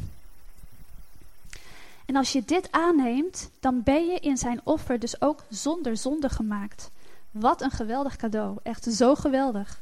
En 2.07 2.17
als 2.17 2.33
je 2.33 2.43
dit 2.45 2.69
aanneemt, 2.71 3.51
dan 3.61 3.83
ben 3.83 4.07
je 4.07 4.19
in 4.19 4.37
zijn 4.37 4.61
offer 4.65 4.99
dus 4.99 5.21
ook 5.21 5.45
zonder 5.49 5.97
zonde 5.97 6.29
gemaakt. 6.29 6.91
Wat 7.31 7.61
een 7.61 7.71
geweldig 7.71 8.17
cadeau. 8.17 8.59
Echt 8.63 8.85
zo 8.85 9.15
geweldig. 9.15 9.81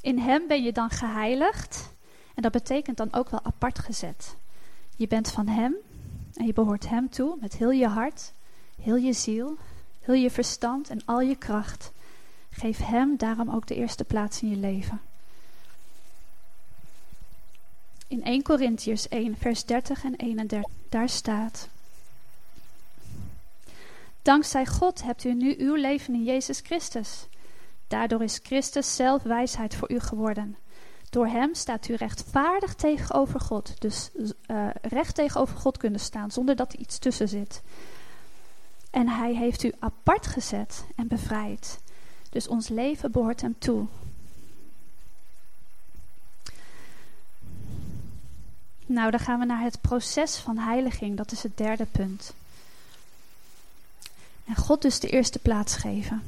In 0.00 0.18
hem 0.18 0.46
ben 0.46 0.62
je 0.62 0.72
dan 0.72 0.90
geheiligd. 0.90 1.88
En 2.34 2.42
dat 2.42 2.52
betekent 2.52 2.96
dan 2.96 3.12
ook 3.12 3.28
wel 3.28 3.44
apart 3.44 3.78
gezet. 3.78 4.36
Je 4.96 5.06
bent 5.06 5.30
van 5.30 5.46
Hem 5.46 5.74
en 6.34 6.46
je 6.46 6.52
behoort 6.52 6.88
Hem 6.88 7.08
toe 7.10 7.36
met 7.40 7.56
heel 7.56 7.70
je 7.70 7.88
hart, 7.88 8.32
heel 8.82 8.96
je 8.96 9.12
ziel, 9.12 9.56
heel 10.00 10.14
je 10.14 10.30
verstand 10.30 10.88
en 10.88 11.04
al 11.04 11.20
je 11.20 11.36
kracht. 11.36 11.92
Geef 12.50 12.78
Hem 12.78 13.16
daarom 13.16 13.50
ook 13.50 13.66
de 13.66 13.74
eerste 13.74 14.04
plaats 14.04 14.42
in 14.42 14.50
je 14.50 14.56
leven. 14.56 15.00
In 18.06 18.24
1 18.24 18.42
Corinthiërs 18.42 19.08
1, 19.08 19.36
vers 19.36 19.64
30 19.64 20.04
en 20.04 20.14
31, 20.16 20.70
daar 20.88 21.08
staat. 21.08 21.68
Dankzij 24.22 24.66
God 24.66 25.02
hebt 25.02 25.24
u 25.24 25.34
nu 25.34 25.54
uw 25.58 25.74
leven 25.74 26.14
in 26.14 26.24
Jezus 26.24 26.60
Christus. 26.60 27.26
Daardoor 27.88 28.22
is 28.22 28.40
Christus 28.42 28.96
zelf 28.96 29.22
wijsheid 29.22 29.74
voor 29.74 29.92
u 29.92 30.00
geworden. 30.00 30.56
Door 31.14 31.26
hem 31.26 31.54
staat 31.54 31.88
u 31.88 31.94
rechtvaardig 31.94 32.74
tegenover 32.74 33.40
God. 33.40 33.80
Dus 33.80 34.10
uh, 34.46 34.68
recht 34.82 35.14
tegenover 35.14 35.56
God 35.56 35.76
kunnen 35.76 36.00
staan 36.00 36.30
zonder 36.30 36.56
dat 36.56 36.72
er 36.72 36.78
iets 36.78 36.98
tussen 36.98 37.28
zit. 37.28 37.62
En 38.90 39.08
hij 39.08 39.34
heeft 39.34 39.62
u 39.62 39.72
apart 39.78 40.26
gezet 40.26 40.84
en 40.96 41.08
bevrijd. 41.08 41.80
Dus 42.30 42.48
ons 42.48 42.68
leven 42.68 43.10
behoort 43.10 43.40
hem 43.40 43.54
toe. 43.58 43.86
Nou, 48.86 49.10
dan 49.10 49.20
gaan 49.20 49.38
we 49.38 49.44
naar 49.44 49.62
het 49.62 49.80
proces 49.80 50.36
van 50.36 50.58
heiliging. 50.58 51.16
Dat 51.16 51.32
is 51.32 51.42
het 51.42 51.56
derde 51.56 51.86
punt. 51.86 52.34
En 54.44 54.56
God 54.56 54.82
dus 54.82 55.00
de 55.00 55.08
eerste 55.08 55.38
plaats 55.38 55.76
geven. 55.76 56.22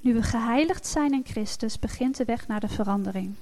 Nu 0.00 0.14
we 0.14 0.22
geheiligd 0.22 0.86
zijn 0.86 1.12
in 1.12 1.24
Christus, 1.26 1.78
begint 1.78 2.16
de 2.16 2.24
weg 2.24 2.46
naar 2.46 2.60
de 2.60 2.68
verandering. 2.68 3.34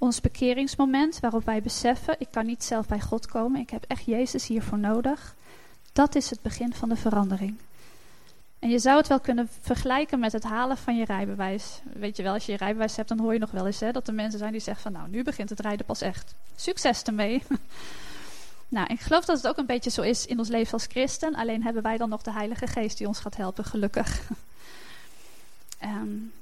Ons 0.00 0.20
bekeringsmoment 0.20 1.20
waarop 1.20 1.44
wij 1.44 1.62
beseffen, 1.62 2.14
ik 2.18 2.28
kan 2.30 2.46
niet 2.46 2.64
zelf 2.64 2.86
bij 2.86 3.00
God 3.00 3.26
komen, 3.26 3.60
ik 3.60 3.70
heb 3.70 3.84
echt 3.88 4.04
Jezus 4.04 4.46
hiervoor 4.46 4.78
nodig. 4.78 5.34
Dat 5.92 6.14
is 6.14 6.30
het 6.30 6.42
begin 6.42 6.74
van 6.74 6.88
de 6.88 6.96
verandering. 6.96 7.58
En 8.58 8.70
je 8.70 8.78
zou 8.78 8.96
het 8.96 9.08
wel 9.08 9.20
kunnen 9.20 9.48
vergelijken 9.60 10.18
met 10.18 10.32
het 10.32 10.42
halen 10.42 10.76
van 10.76 10.96
je 10.96 11.04
rijbewijs. 11.04 11.80
Weet 11.92 12.16
je 12.16 12.22
wel, 12.22 12.32
als 12.32 12.46
je 12.46 12.52
je 12.52 12.58
rijbewijs 12.58 12.96
hebt, 12.96 13.08
dan 13.08 13.18
hoor 13.18 13.32
je 13.32 13.38
nog 13.38 13.50
wel 13.50 13.66
eens 13.66 13.80
hè, 13.80 13.92
dat 13.92 14.08
er 14.08 14.14
mensen 14.14 14.38
zijn 14.38 14.52
die 14.52 14.60
zeggen 14.60 14.82
van 14.82 14.92
nou, 14.92 15.08
nu 15.08 15.22
begint 15.22 15.50
het 15.50 15.60
rijden 15.60 15.86
pas 15.86 16.00
echt. 16.00 16.34
Succes 16.56 17.02
ermee. 17.02 17.42
nou, 18.68 18.86
ik 18.86 19.00
geloof 19.00 19.24
dat 19.24 19.36
het 19.36 19.48
ook 19.48 19.58
een 19.58 19.66
beetje 19.66 19.90
zo 19.90 20.02
is 20.02 20.26
in 20.26 20.38
ons 20.38 20.48
leven 20.48 20.72
als 20.72 20.86
christen. 20.86 21.34
Alleen 21.34 21.62
hebben 21.62 21.82
wij 21.82 21.96
dan 21.96 22.08
nog 22.08 22.22
de 22.22 22.32
Heilige 22.32 22.66
Geest 22.66 22.98
die 22.98 23.06
ons 23.06 23.18
gaat 23.18 23.36
helpen, 23.36 23.64
gelukkig. 23.64 24.28
um, 25.82 26.32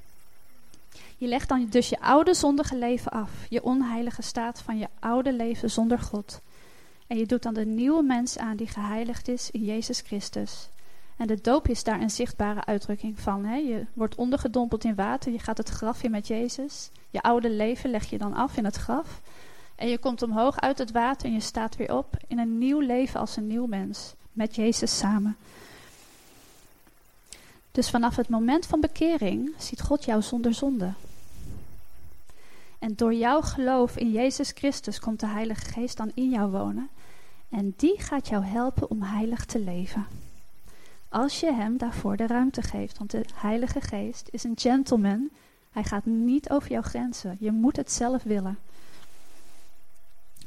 je 1.19 1.27
legt 1.27 1.49
dan 1.49 1.67
dus 1.69 1.89
je 1.89 1.99
oude 1.99 2.33
zondige 2.33 2.77
leven 2.77 3.11
af. 3.11 3.31
Je 3.49 3.63
onheilige 3.63 4.21
staat 4.21 4.61
van 4.61 4.77
je 4.77 4.87
oude 4.99 5.33
leven 5.33 5.71
zonder 5.71 5.99
God. 5.99 6.41
En 7.07 7.17
je 7.17 7.25
doet 7.25 7.43
dan 7.43 7.53
de 7.53 7.65
nieuwe 7.65 8.03
mens 8.03 8.37
aan 8.37 8.55
die 8.55 8.67
geheiligd 8.67 9.27
is 9.27 9.51
in 9.51 9.63
Jezus 9.63 10.01
Christus. 10.01 10.69
En 11.17 11.27
de 11.27 11.41
doop 11.41 11.67
is 11.67 11.83
daar 11.83 12.01
een 12.01 12.09
zichtbare 12.09 12.65
uitdrukking 12.65 13.19
van. 13.19 13.45
Hè? 13.45 13.55
Je 13.55 13.85
wordt 13.93 14.15
ondergedompeld 14.15 14.83
in 14.83 14.95
water, 14.95 15.31
je 15.31 15.39
gaat 15.39 15.57
het 15.57 15.69
graf 15.69 16.03
in 16.03 16.11
met 16.11 16.27
Jezus. 16.27 16.91
Je 17.09 17.21
oude 17.21 17.49
leven 17.49 17.89
leg 17.89 18.09
je 18.09 18.17
dan 18.17 18.33
af 18.33 18.57
in 18.57 18.65
het 18.65 18.75
graf. 18.75 19.21
En 19.75 19.87
je 19.87 19.97
komt 19.97 20.21
omhoog 20.21 20.59
uit 20.59 20.77
het 20.77 20.91
water 20.91 21.27
en 21.27 21.33
je 21.33 21.39
staat 21.39 21.75
weer 21.75 21.97
op 21.97 22.17
in 22.27 22.39
een 22.39 22.57
nieuw 22.57 22.79
leven 22.79 23.19
als 23.19 23.35
een 23.35 23.47
nieuw 23.47 23.65
mens. 23.65 24.13
Met 24.31 24.55
Jezus 24.55 24.97
samen. 24.97 25.37
Dus 27.71 27.89
vanaf 27.89 28.15
het 28.15 28.29
moment 28.29 28.65
van 28.65 28.79
bekering 28.79 29.53
ziet 29.57 29.81
God 29.81 30.05
jou 30.05 30.21
zonder 30.21 30.53
zonde. 30.53 30.93
En 32.79 32.95
door 32.95 33.13
jouw 33.13 33.41
geloof 33.41 33.97
in 33.97 34.11
Jezus 34.11 34.51
Christus 34.51 34.99
komt 34.99 35.19
de 35.19 35.27
Heilige 35.27 35.65
Geest 35.65 35.97
dan 35.97 36.11
in 36.13 36.29
jou 36.29 36.51
wonen. 36.51 36.89
En 37.49 37.73
die 37.77 37.99
gaat 37.99 38.27
jou 38.27 38.45
helpen 38.45 38.89
om 38.89 39.01
heilig 39.01 39.45
te 39.45 39.59
leven. 39.59 40.07
Als 41.09 41.39
je 41.39 41.53
hem 41.53 41.77
daarvoor 41.77 42.17
de 42.17 42.27
ruimte 42.27 42.61
geeft. 42.61 42.97
Want 42.97 43.11
de 43.11 43.25
Heilige 43.33 43.81
Geest 43.81 44.27
is 44.31 44.43
een 44.43 44.57
gentleman. 44.59 45.29
Hij 45.71 45.83
gaat 45.83 46.05
niet 46.05 46.49
over 46.49 46.71
jouw 46.71 46.81
grenzen. 46.81 47.37
Je 47.39 47.51
moet 47.51 47.75
het 47.75 47.91
zelf 47.91 48.23
willen. 48.23 48.59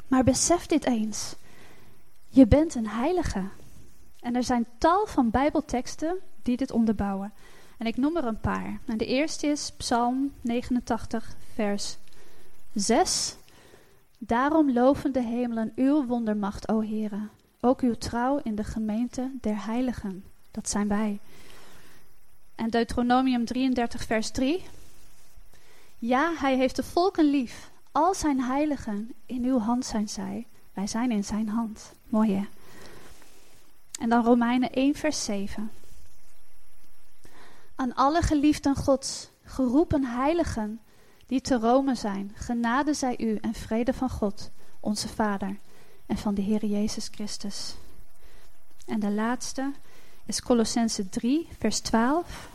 Maar 0.06 0.24
besef 0.24 0.66
dit 0.66 0.84
eens. 0.84 1.34
Je 2.28 2.46
bent 2.46 2.74
een 2.74 2.88
heilige. 2.88 3.42
En 4.20 4.36
er 4.36 4.44
zijn 4.44 4.66
tal 4.78 5.06
van 5.06 5.30
Bijbelteksten 5.30 6.16
die 6.42 6.56
dit 6.56 6.70
onderbouwen. 6.70 7.32
En 7.78 7.86
ik 7.86 7.96
noem 7.96 8.16
er 8.16 8.24
een 8.24 8.40
paar. 8.40 8.80
De 8.96 9.06
eerste 9.06 9.46
is 9.46 9.72
Psalm 9.76 10.32
89, 10.40 11.36
vers 11.54 11.96
6. 12.74 13.36
Daarom 14.18 14.72
loven 14.72 15.12
de 15.12 15.22
hemelen 15.22 15.72
uw 15.76 16.06
wondermacht, 16.06 16.68
o 16.68 16.80
Heere. 16.80 17.28
Ook 17.60 17.80
uw 17.80 17.94
trouw 17.94 18.40
in 18.42 18.54
de 18.54 18.64
gemeente 18.64 19.30
der 19.40 19.64
heiligen. 19.64 20.24
Dat 20.50 20.68
zijn 20.68 20.88
wij. 20.88 21.18
En 22.54 22.70
Deuteronomium 22.70 23.44
33, 23.44 24.04
vers 24.04 24.30
3. 24.30 24.64
Ja, 25.98 26.32
hij 26.36 26.56
heeft 26.56 26.76
de 26.76 26.82
volken 26.82 27.24
lief. 27.24 27.70
Al 27.92 28.14
zijn 28.14 28.40
heiligen, 28.40 29.14
in 29.26 29.44
uw 29.44 29.58
hand 29.58 29.84
zijn 29.84 30.08
zij. 30.08 30.46
Wij 30.72 30.86
zijn 30.86 31.10
in 31.10 31.24
zijn 31.24 31.48
hand. 31.48 31.92
Mooi 32.08 32.34
hè? 32.34 32.44
En 34.00 34.08
dan 34.08 34.24
Romeinen 34.24 34.72
1, 34.72 34.94
vers 34.94 35.24
7. 35.24 35.70
Aan 37.74 37.94
alle 37.94 38.22
geliefden 38.22 38.76
Gods, 38.76 39.30
geroepen 39.44 40.04
heiligen, 40.04 40.80
die 41.32 41.40
te 41.40 41.58
Rome 41.58 41.94
zijn, 41.94 42.32
genade 42.34 42.94
zij 42.94 43.18
u 43.18 43.36
en 43.40 43.54
vrede 43.54 43.92
van 43.92 44.10
God, 44.10 44.50
onze 44.80 45.08
Vader, 45.08 45.56
en 46.06 46.16
van 46.16 46.34
de 46.34 46.42
Heer 46.42 46.64
Jezus 46.64 47.08
Christus. 47.10 47.74
En 48.86 49.00
de 49.00 49.10
laatste 49.10 49.72
is 50.26 50.42
Colossense 50.42 51.08
3, 51.08 51.48
vers 51.58 51.80
12. 51.80 52.50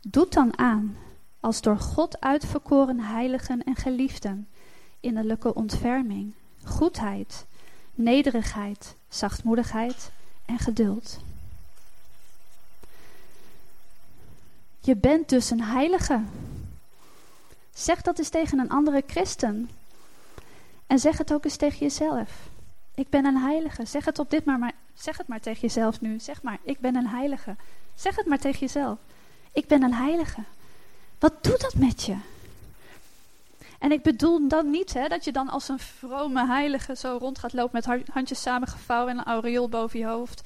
Doet 0.00 0.32
dan 0.32 0.58
aan, 0.58 0.96
als 1.40 1.60
door 1.60 1.78
God 1.78 2.20
uitverkoren 2.20 3.00
heiligen 3.00 3.64
en 3.64 3.76
geliefden, 3.76 4.48
innerlijke 5.00 5.54
ontferming, 5.54 6.34
goedheid, 6.62 7.46
nederigheid, 7.94 8.94
zachtmoedigheid 9.08 10.10
en 10.44 10.58
geduld. 10.58 11.18
Je 14.80 14.96
bent 14.96 15.28
dus 15.28 15.50
een 15.50 15.62
heilige. 15.62 16.22
Zeg 17.74 18.02
dat 18.02 18.18
eens 18.18 18.28
tegen 18.28 18.58
een 18.58 18.70
andere 18.70 19.02
christen. 19.06 19.70
En 20.86 20.98
zeg 20.98 21.18
het 21.18 21.32
ook 21.32 21.44
eens 21.44 21.56
tegen 21.56 21.78
jezelf. 21.78 22.30
Ik 22.94 23.08
ben 23.08 23.24
een 23.24 23.36
heilige. 23.36 23.84
Zeg 23.84 24.04
het 24.04 24.18
op 24.18 24.30
dit 24.30 24.44
maar, 24.44 24.58
maar 24.58 24.72
zeg 24.94 25.16
het 25.16 25.28
maar 25.28 25.40
tegen 25.40 25.60
jezelf 25.60 26.00
nu. 26.00 26.20
Zeg 26.20 26.42
maar, 26.42 26.58
ik 26.62 26.80
ben 26.80 26.96
een 26.96 27.08
heilige. 27.08 27.56
Zeg 27.94 28.16
het 28.16 28.26
maar 28.26 28.38
tegen 28.38 28.60
jezelf. 28.60 28.98
Ik 29.52 29.66
ben 29.66 29.82
een 29.82 29.94
heilige. 29.94 30.40
Wat 31.18 31.44
doet 31.44 31.60
dat 31.60 31.74
met 31.74 32.02
je? 32.02 32.16
En 33.78 33.92
ik 33.92 34.02
bedoel 34.02 34.48
dan 34.48 34.70
niet 34.70 34.94
hè, 34.94 35.08
dat 35.08 35.24
je 35.24 35.32
dan 35.32 35.48
als 35.48 35.68
een 35.68 35.78
vrome 35.78 36.46
heilige 36.46 36.96
zo 36.96 37.16
rond 37.20 37.38
gaat 37.38 37.52
lopen 37.52 37.82
met 37.84 38.04
handjes 38.12 38.42
samengevouwen 38.42 39.12
en 39.12 39.18
een 39.18 39.24
aureool 39.24 39.68
boven 39.68 39.98
je 39.98 40.06
hoofd. 40.06 40.42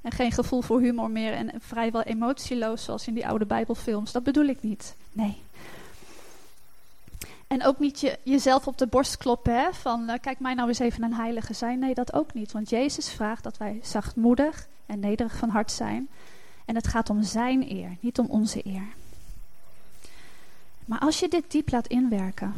En 0.00 0.12
geen 0.12 0.32
gevoel 0.32 0.60
voor 0.60 0.80
humor 0.80 1.10
meer 1.10 1.32
en 1.32 1.50
vrijwel 1.58 2.02
emotieloos 2.02 2.84
zoals 2.84 3.06
in 3.06 3.14
die 3.14 3.26
oude 3.26 3.46
Bijbelfilms. 3.46 4.12
Dat 4.12 4.22
bedoel 4.22 4.46
ik 4.46 4.62
niet. 4.62 4.94
Nee. 5.12 5.42
En 7.52 7.64
ook 7.64 7.78
niet 7.78 8.00
je, 8.00 8.18
jezelf 8.22 8.66
op 8.66 8.78
de 8.78 8.86
borst 8.86 9.16
kloppen, 9.16 9.54
hè, 9.54 9.72
van 9.72 10.10
uh, 10.10 10.14
kijk 10.20 10.40
mij 10.40 10.54
nou 10.54 10.68
eens 10.68 10.78
even 10.78 11.02
een 11.02 11.14
heilige 11.14 11.54
zijn. 11.54 11.78
Nee, 11.78 11.94
dat 11.94 12.12
ook 12.12 12.34
niet. 12.34 12.52
Want 12.52 12.70
Jezus 12.70 13.08
vraagt 13.08 13.42
dat 13.42 13.56
wij 13.56 13.80
zachtmoedig 13.82 14.68
en 14.86 15.00
nederig 15.00 15.36
van 15.36 15.48
hart 15.48 15.72
zijn. 15.72 16.08
En 16.64 16.74
het 16.74 16.86
gaat 16.86 17.10
om 17.10 17.22
zijn 17.22 17.70
eer, 17.70 17.96
niet 18.00 18.18
om 18.18 18.26
onze 18.26 18.66
eer. 18.66 18.86
Maar 20.84 20.98
als 20.98 21.20
je 21.20 21.28
dit 21.28 21.50
diep 21.50 21.70
laat 21.70 21.86
inwerken, 21.86 22.54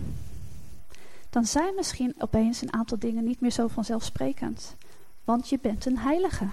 dan 1.30 1.44
zijn 1.44 1.74
misschien 1.74 2.14
opeens 2.18 2.62
een 2.62 2.72
aantal 2.72 2.98
dingen 2.98 3.24
niet 3.24 3.40
meer 3.40 3.52
zo 3.52 3.68
vanzelfsprekend. 3.68 4.74
Want 5.24 5.48
je 5.48 5.58
bent 5.62 5.86
een 5.86 5.98
heilige. 5.98 6.48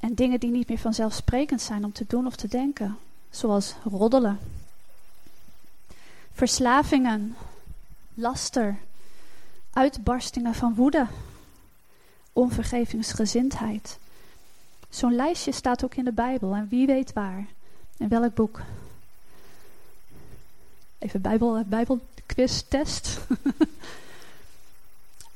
En 0.00 0.14
dingen 0.14 0.40
die 0.40 0.50
niet 0.50 0.68
meer 0.68 0.78
vanzelfsprekend 0.78 1.60
zijn 1.60 1.84
om 1.84 1.92
te 1.92 2.04
doen 2.08 2.26
of 2.26 2.36
te 2.36 2.48
denken, 2.48 2.96
zoals 3.30 3.74
roddelen, 3.84 4.38
verslavingen, 6.36 7.36
laster, 8.14 8.78
uitbarstingen 9.72 10.54
van 10.54 10.74
woede, 10.74 11.06
onvergevingsgezindheid. 12.32 13.98
Zo'n 14.88 15.14
lijstje 15.14 15.52
staat 15.52 15.84
ook 15.84 15.94
in 15.94 16.04
de 16.04 16.12
Bijbel 16.12 16.54
en 16.54 16.68
wie 16.68 16.86
weet 16.86 17.12
waar, 17.12 17.46
in 17.96 18.08
welk 18.08 18.34
boek. 18.34 18.60
Even 20.98 21.20
Bijbel, 21.20 21.62
Bijbelquiz 21.66 22.62
test. 22.68 23.18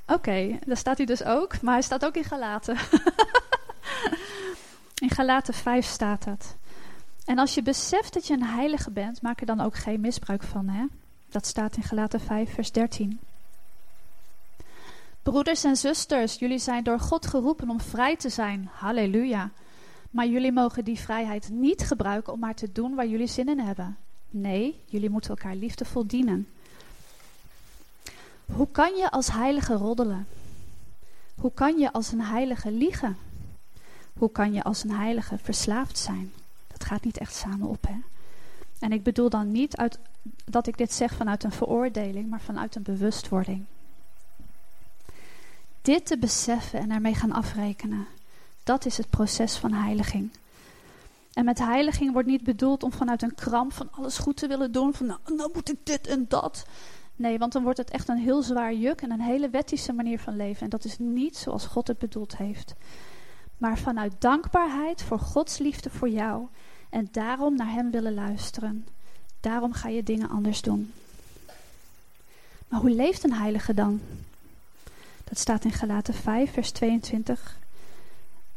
Oké, 0.07 0.59
daar 0.67 0.77
staat 0.77 0.97
hij 0.97 1.07
dus 1.07 1.25
ook, 1.25 1.61
maar 1.61 1.75
hij 1.75 1.83
staat 1.83 2.05
ook 2.05 2.17
in 2.17 2.25
Galaten. 2.25 2.77
in 5.05 5.11
Galaten 5.11 5.55
5 5.55 5.87
staat 5.87 6.25
dat. 6.25 6.55
En 7.31 7.39
als 7.39 7.55
je 7.55 7.63
beseft 7.63 8.15
dat 8.15 8.27
je 8.27 8.35
een 8.35 8.45
heilige 8.45 8.91
bent, 8.91 9.23
maak 9.23 9.41
er 9.41 9.47
dan 9.47 9.61
ook 9.61 9.77
geen 9.77 10.01
misbruik 10.01 10.43
van. 10.43 10.69
Hè? 10.69 10.85
Dat 11.29 11.47
staat 11.47 11.77
in 11.77 11.83
Galaten 11.83 12.21
5, 12.21 12.55
vers 12.55 12.73
13. 12.73 13.21
Broeders 15.23 15.65
en 15.65 15.77
zusters, 15.77 16.39
jullie 16.39 16.59
zijn 16.59 16.85
door 16.85 17.01
God 17.01 17.27
geroepen 17.27 17.71
om 17.71 17.81
vrij 17.81 18.17
te 18.17 18.29
zijn. 18.29 18.69
Halleluja. 18.73 19.51
Maar 20.11 20.27
jullie 20.27 20.53
mogen 20.53 20.85
die 20.85 20.99
vrijheid 20.99 21.49
niet 21.49 21.83
gebruiken 21.83 22.33
om 22.33 22.39
maar 22.39 22.55
te 22.55 22.73
doen 22.73 22.95
waar 22.95 23.07
jullie 23.07 23.27
zin 23.27 23.49
in 23.49 23.61
hebben. 23.61 23.97
Nee, 24.31 24.83
jullie 24.87 25.11
moeten 25.11 25.31
elkaar 25.31 25.55
liefdevol 25.55 26.07
dienen. 26.07 26.49
Hoe 28.47 28.69
kan 28.73 28.97
je 28.97 29.11
als 29.11 29.31
heilige 29.31 29.75
roddelen? 29.75 30.27
Hoe 31.35 31.53
kan 31.53 31.79
je 31.79 31.93
als 31.93 32.13
een 32.13 32.23
heilige 32.23 32.71
liegen? 32.71 33.17
Hoe 34.19 34.33
kan 34.33 34.53
je 34.53 34.63
als 34.63 34.85
een 34.85 34.93
heilige 34.93 35.39
verslaafd 35.39 35.99
zijn? 35.99 36.33
Dat 36.81 36.89
gaat 36.89 37.05
niet 37.05 37.19
echt 37.19 37.35
samen 37.35 37.69
op, 37.69 37.87
hè? 37.87 37.95
En 38.79 38.93
ik 38.93 39.03
bedoel 39.03 39.29
dan 39.29 39.53
niet 39.53 39.77
uit, 39.77 39.99
dat 40.45 40.67
ik 40.67 40.79
dit 40.79 40.93
zeg 40.93 41.15
vanuit 41.15 41.45
een 41.45 41.53
veroordeling, 41.53 42.31
maar 42.31 42.41
vanuit 42.41 42.75
een 42.75 42.83
bewustwording. 42.83 43.65
Dit 45.83 46.07
te 46.07 46.19
beseffen 46.19 46.81
en 46.81 46.91
ermee 46.91 47.15
gaan 47.15 47.33
afrekenen, 47.33 48.07
dat 48.63 48.87
is 48.87 48.97
het 48.97 49.11
proces 49.11 49.57
van 49.57 49.73
heiliging. 49.73 50.31
En 51.33 51.45
met 51.45 51.59
heiliging 51.59 52.13
wordt 52.13 52.29
niet 52.29 52.45
bedoeld 52.45 52.83
om 52.83 52.93
vanuit 52.93 53.23
een 53.23 53.35
kramp 53.35 53.73
van 53.73 53.89
alles 53.91 54.19
goed 54.19 54.37
te 54.37 54.47
willen 54.47 54.73
doen, 54.73 54.95
van 54.95 55.07
nou, 55.07 55.21
nou 55.37 55.51
moet 55.55 55.71
ik 55.71 55.79
dit 55.87 56.07
en 56.07 56.25
dat. 56.29 56.67
Nee, 57.17 57.39
want 57.39 57.53
dan 57.53 57.63
wordt 57.63 57.79
het 57.79 57.91
echt 57.91 58.09
een 58.09 58.19
heel 58.19 58.43
zwaar 58.43 58.75
juk 58.75 59.03
en 59.03 59.11
een 59.11 59.21
hele 59.21 59.51
wettische 59.51 59.93
manier 59.93 60.19
van 60.19 60.37
leven. 60.37 60.63
En 60.63 60.71
dat 60.71 60.85
is 60.85 60.99
niet 60.99 61.37
zoals 61.37 61.67
God 61.67 61.89
het 61.89 61.99
bedoeld 61.99 62.37
heeft. 62.37 62.75
Maar 63.59 63.79
vanuit 63.79 64.13
dankbaarheid 64.19 65.03
voor 65.03 65.19
Gods 65.19 65.59
liefde 65.59 65.91
voor 65.91 66.09
jou 66.09 66.47
en 66.91 67.09
daarom 67.13 67.57
naar 67.57 67.73
Hem 67.73 67.91
willen 67.91 68.15
luisteren. 68.15 68.87
Daarom 69.41 69.73
ga 69.73 69.89
je 69.89 70.03
dingen 70.03 70.29
anders 70.29 70.63
doen. 70.63 70.93
Maar 72.69 72.81
hoe 72.81 72.91
leeft 72.91 73.25
een 73.25 73.33
heilige 73.33 73.75
dan? 73.75 74.01
Dat 75.25 75.39
staat 75.39 75.65
in 75.65 75.73
Galaten 75.73 76.15
5, 76.15 76.53
vers 76.53 76.71
22 76.71 77.59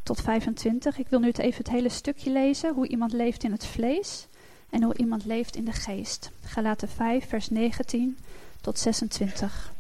tot 0.04 0.22
25. 0.22 0.98
Ik 0.98 1.08
wil 1.08 1.20
nu 1.20 1.32
even 1.32 1.58
het 1.58 1.70
hele 1.70 1.90
stukje 1.90 2.32
lezen. 2.32 2.74
Hoe 2.74 2.88
iemand 2.88 3.14
leeft 3.14 3.44
in 3.44 3.52
het 3.52 3.66
vlees 3.66 4.28
en 4.70 4.84
hoe 4.84 4.98
iemand 4.98 5.26
leeft 5.26 5.56
in 5.56 5.66
de 5.66 5.72
geest. 5.72 6.32
Galaten 6.44 6.90
5, 6.90 7.28
vers 7.28 7.50
19 7.50 8.18
tot 8.62 8.80
26. 8.80 9.72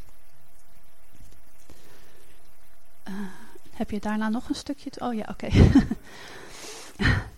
Uh, 3.07 3.13
eh, 3.13 3.19
heb 3.73 3.91
je 3.91 3.99
daarna 3.99 4.29
nog 4.29 4.49
een 4.49 4.55
stukje? 4.55 4.91
Oh 4.97 5.13
ja, 5.13 5.27
oké. 5.29 5.47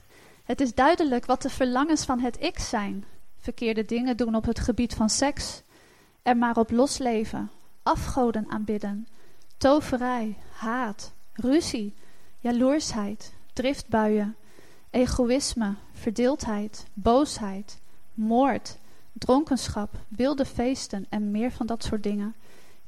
het 0.46 0.62
is 0.62 0.74
duidelijk 0.74 1.26
wat 1.26 1.42
de 1.42 1.50
verlangens 1.50 2.06
van 2.06 2.20
het 2.20 2.44
ik 2.44 2.60
zijn. 2.60 3.06
Verkeerde 3.38 3.86
dingen 3.86 4.18
doen 4.18 4.36
op 4.36 4.46
het 4.46 4.60
gebied 4.60 4.94
van 4.94 5.10
seks. 5.10 5.62
Er 6.22 6.38
maar 6.38 6.58
op 6.58 6.72
losleven. 6.72 7.50
Afgoden 7.84 8.46
aanbidden. 8.50 9.08
Toverij, 9.58 10.38
haat, 10.52 11.14
ruzie, 11.34 11.94
jaloersheid, 12.40 13.34
driftbuien, 13.54 14.36
egoïsme, 14.90 15.74
verdeeldheid, 15.94 16.86
boosheid, 16.94 17.80
moord, 18.14 18.78
dronkenschap, 19.14 20.00
wilde 20.08 20.46
feesten 20.46 21.06
en 21.10 21.32
meer 21.32 21.52
van 21.52 21.66
dat 21.66 21.84
soort 21.84 22.04
dingen. 22.04 22.36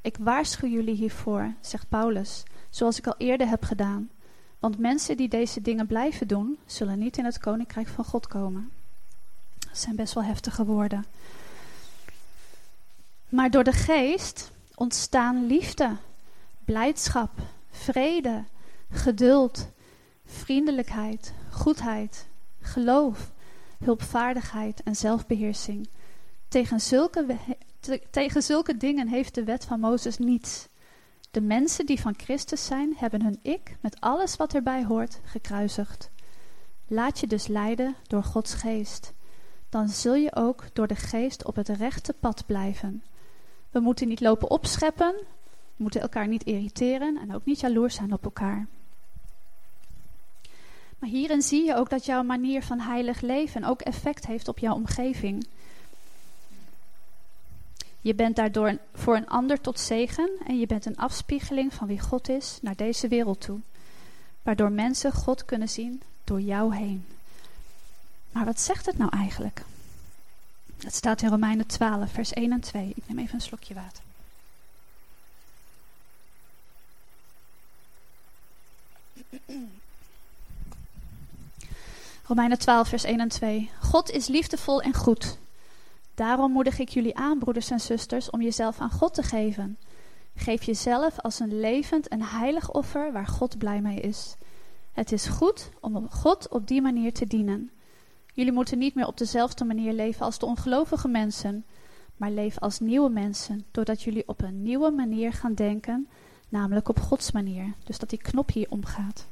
Ik 0.01 0.15
waarschuw 0.19 0.69
jullie 0.69 0.95
hiervoor, 0.95 1.53
zegt 1.61 1.89
Paulus, 1.89 2.43
zoals 2.69 2.97
ik 2.97 3.07
al 3.07 3.15
eerder 3.17 3.47
heb 3.47 3.63
gedaan. 3.63 4.09
Want 4.59 4.79
mensen 4.79 5.17
die 5.17 5.29
deze 5.29 5.61
dingen 5.61 5.87
blijven 5.87 6.27
doen, 6.27 6.57
zullen 6.65 6.99
niet 6.99 7.17
in 7.17 7.25
het 7.25 7.39
koninkrijk 7.39 7.87
van 7.87 8.05
God 8.05 8.27
komen. 8.27 8.71
Dat 9.59 9.77
zijn 9.77 9.95
best 9.95 10.13
wel 10.13 10.23
heftige 10.23 10.65
woorden. 10.65 11.05
Maar 13.29 13.51
door 13.51 13.63
de 13.63 13.71
geest 13.71 14.51
ontstaan 14.75 15.45
liefde, 15.45 15.95
blijdschap, 16.65 17.31
vrede, 17.71 18.43
geduld, 18.91 19.67
vriendelijkheid, 20.25 21.33
goedheid, 21.51 22.25
geloof, 22.61 23.31
hulpvaardigheid 23.83 24.83
en 24.83 24.95
zelfbeheersing. 24.95 25.89
Tegen 26.47 26.81
zulke, 26.81 27.37
tegen 28.09 28.43
zulke 28.43 28.77
dingen 28.77 29.07
heeft 29.07 29.35
de 29.35 29.43
wet 29.43 29.65
van 29.65 29.79
Mozes 29.79 30.17
niets. 30.17 30.67
De 31.31 31.41
mensen 31.41 31.85
die 31.85 32.01
van 32.01 32.13
Christus 32.17 32.65
zijn, 32.65 32.93
hebben 32.97 33.23
hun 33.23 33.39
ik 33.41 33.77
met 33.81 33.99
alles 33.99 34.35
wat 34.35 34.53
erbij 34.53 34.85
hoort 34.85 35.19
gekruisigd. 35.23 36.09
Laat 36.87 37.19
je 37.19 37.27
dus 37.27 37.47
leiden 37.47 37.95
door 38.07 38.23
Gods 38.23 38.53
geest. 38.53 39.13
Dan 39.69 39.89
zul 39.89 40.15
je 40.15 40.35
ook 40.35 40.63
door 40.73 40.87
de 40.87 40.95
geest 40.95 41.45
op 41.45 41.55
het 41.55 41.69
rechte 41.69 42.13
pad 42.13 42.45
blijven. 42.45 43.03
We 43.69 43.79
moeten 43.79 44.07
niet 44.07 44.21
lopen 44.21 44.49
opscheppen, 44.49 45.15
we 45.75 45.83
moeten 45.83 46.01
elkaar 46.01 46.27
niet 46.27 46.43
irriteren 46.43 47.17
en 47.17 47.35
ook 47.35 47.45
niet 47.45 47.59
jaloers 47.59 47.95
zijn 47.95 48.13
op 48.13 48.23
elkaar. 48.23 48.67
Maar 50.99 51.09
hierin 51.09 51.41
zie 51.41 51.65
je 51.65 51.75
ook 51.75 51.89
dat 51.89 52.05
jouw 52.05 52.23
manier 52.23 52.63
van 52.63 52.79
heilig 52.79 53.21
leven 53.21 53.63
ook 53.63 53.81
effect 53.81 54.27
heeft 54.27 54.47
op 54.47 54.59
jouw 54.59 54.73
omgeving. 54.73 55.47
Je 58.07 58.15
bent 58.15 58.35
daardoor 58.35 58.77
voor 58.93 59.15
een 59.15 59.27
ander 59.27 59.61
tot 59.61 59.79
zegen 59.79 60.29
en 60.45 60.59
je 60.59 60.67
bent 60.67 60.85
een 60.85 60.97
afspiegeling 60.97 61.73
van 61.73 61.87
wie 61.87 61.99
God 61.99 62.29
is 62.29 62.59
naar 62.61 62.75
deze 62.75 63.07
wereld 63.07 63.41
toe. 63.41 63.59
Waardoor 64.41 64.71
mensen 64.71 65.11
God 65.11 65.45
kunnen 65.45 65.69
zien 65.69 66.01
door 66.23 66.41
jou 66.41 66.75
heen. 66.75 67.05
Maar 68.31 68.45
wat 68.45 68.59
zegt 68.59 68.85
het 68.85 68.97
nou 68.97 69.11
eigenlijk? 69.17 69.63
Het 70.77 70.95
staat 70.95 71.21
in 71.21 71.29
Romeinen 71.29 71.65
12, 71.65 72.11
vers 72.11 72.33
1 72.33 72.51
en 72.51 72.59
2. 72.59 72.91
Ik 72.95 73.03
neem 73.07 73.19
even 73.19 73.35
een 73.35 73.41
slokje 73.41 73.73
water. 73.73 74.03
Romeinen 82.23 82.59
12, 82.59 82.87
vers 82.87 83.03
1 83.03 83.19
en 83.19 83.29
2. 83.29 83.71
God 83.81 84.11
is 84.11 84.27
liefdevol 84.27 84.81
en 84.81 84.93
goed. 84.93 85.37
Daarom 86.17 86.51
moedig 86.51 86.79
ik 86.79 86.89
jullie 86.89 87.15
aan, 87.15 87.39
broeders 87.39 87.69
en 87.69 87.79
zusters, 87.79 88.29
om 88.29 88.41
jezelf 88.41 88.79
aan 88.79 88.91
God 88.91 89.13
te 89.13 89.23
geven. 89.23 89.77
Geef 90.35 90.63
jezelf 90.63 91.19
als 91.19 91.39
een 91.39 91.59
levend 91.59 92.07
en 92.07 92.21
heilig 92.21 92.71
offer 92.71 93.11
waar 93.11 93.27
God 93.27 93.57
blij 93.57 93.81
mee 93.81 93.99
is. 93.99 94.35
Het 94.91 95.11
is 95.11 95.25
goed 95.25 95.69
om 95.79 96.09
God 96.09 96.47
op 96.47 96.67
die 96.67 96.81
manier 96.81 97.13
te 97.13 97.25
dienen. 97.25 97.71
Jullie 98.33 98.51
moeten 98.51 98.77
niet 98.77 98.95
meer 98.95 99.07
op 99.07 99.17
dezelfde 99.17 99.65
manier 99.65 99.93
leven 99.93 100.25
als 100.25 100.39
de 100.39 100.45
ongelovige 100.45 101.07
mensen, 101.07 101.65
maar 102.15 102.31
leven 102.31 102.61
als 102.61 102.79
nieuwe 102.79 103.09
mensen, 103.09 103.65
doordat 103.71 104.01
jullie 104.01 104.27
op 104.27 104.41
een 104.41 104.63
nieuwe 104.63 104.91
manier 104.91 105.33
gaan 105.33 105.53
denken, 105.53 106.07
namelijk 106.49 106.89
op 106.89 106.99
Gods 106.99 107.31
manier. 107.31 107.73
Dus 107.83 107.97
dat 107.97 108.09
die 108.09 108.21
knop 108.21 108.51
hier 108.51 108.67
omgaat 108.69 109.25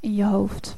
in 0.00 0.14
je 0.14 0.24
hoofd 0.24 0.76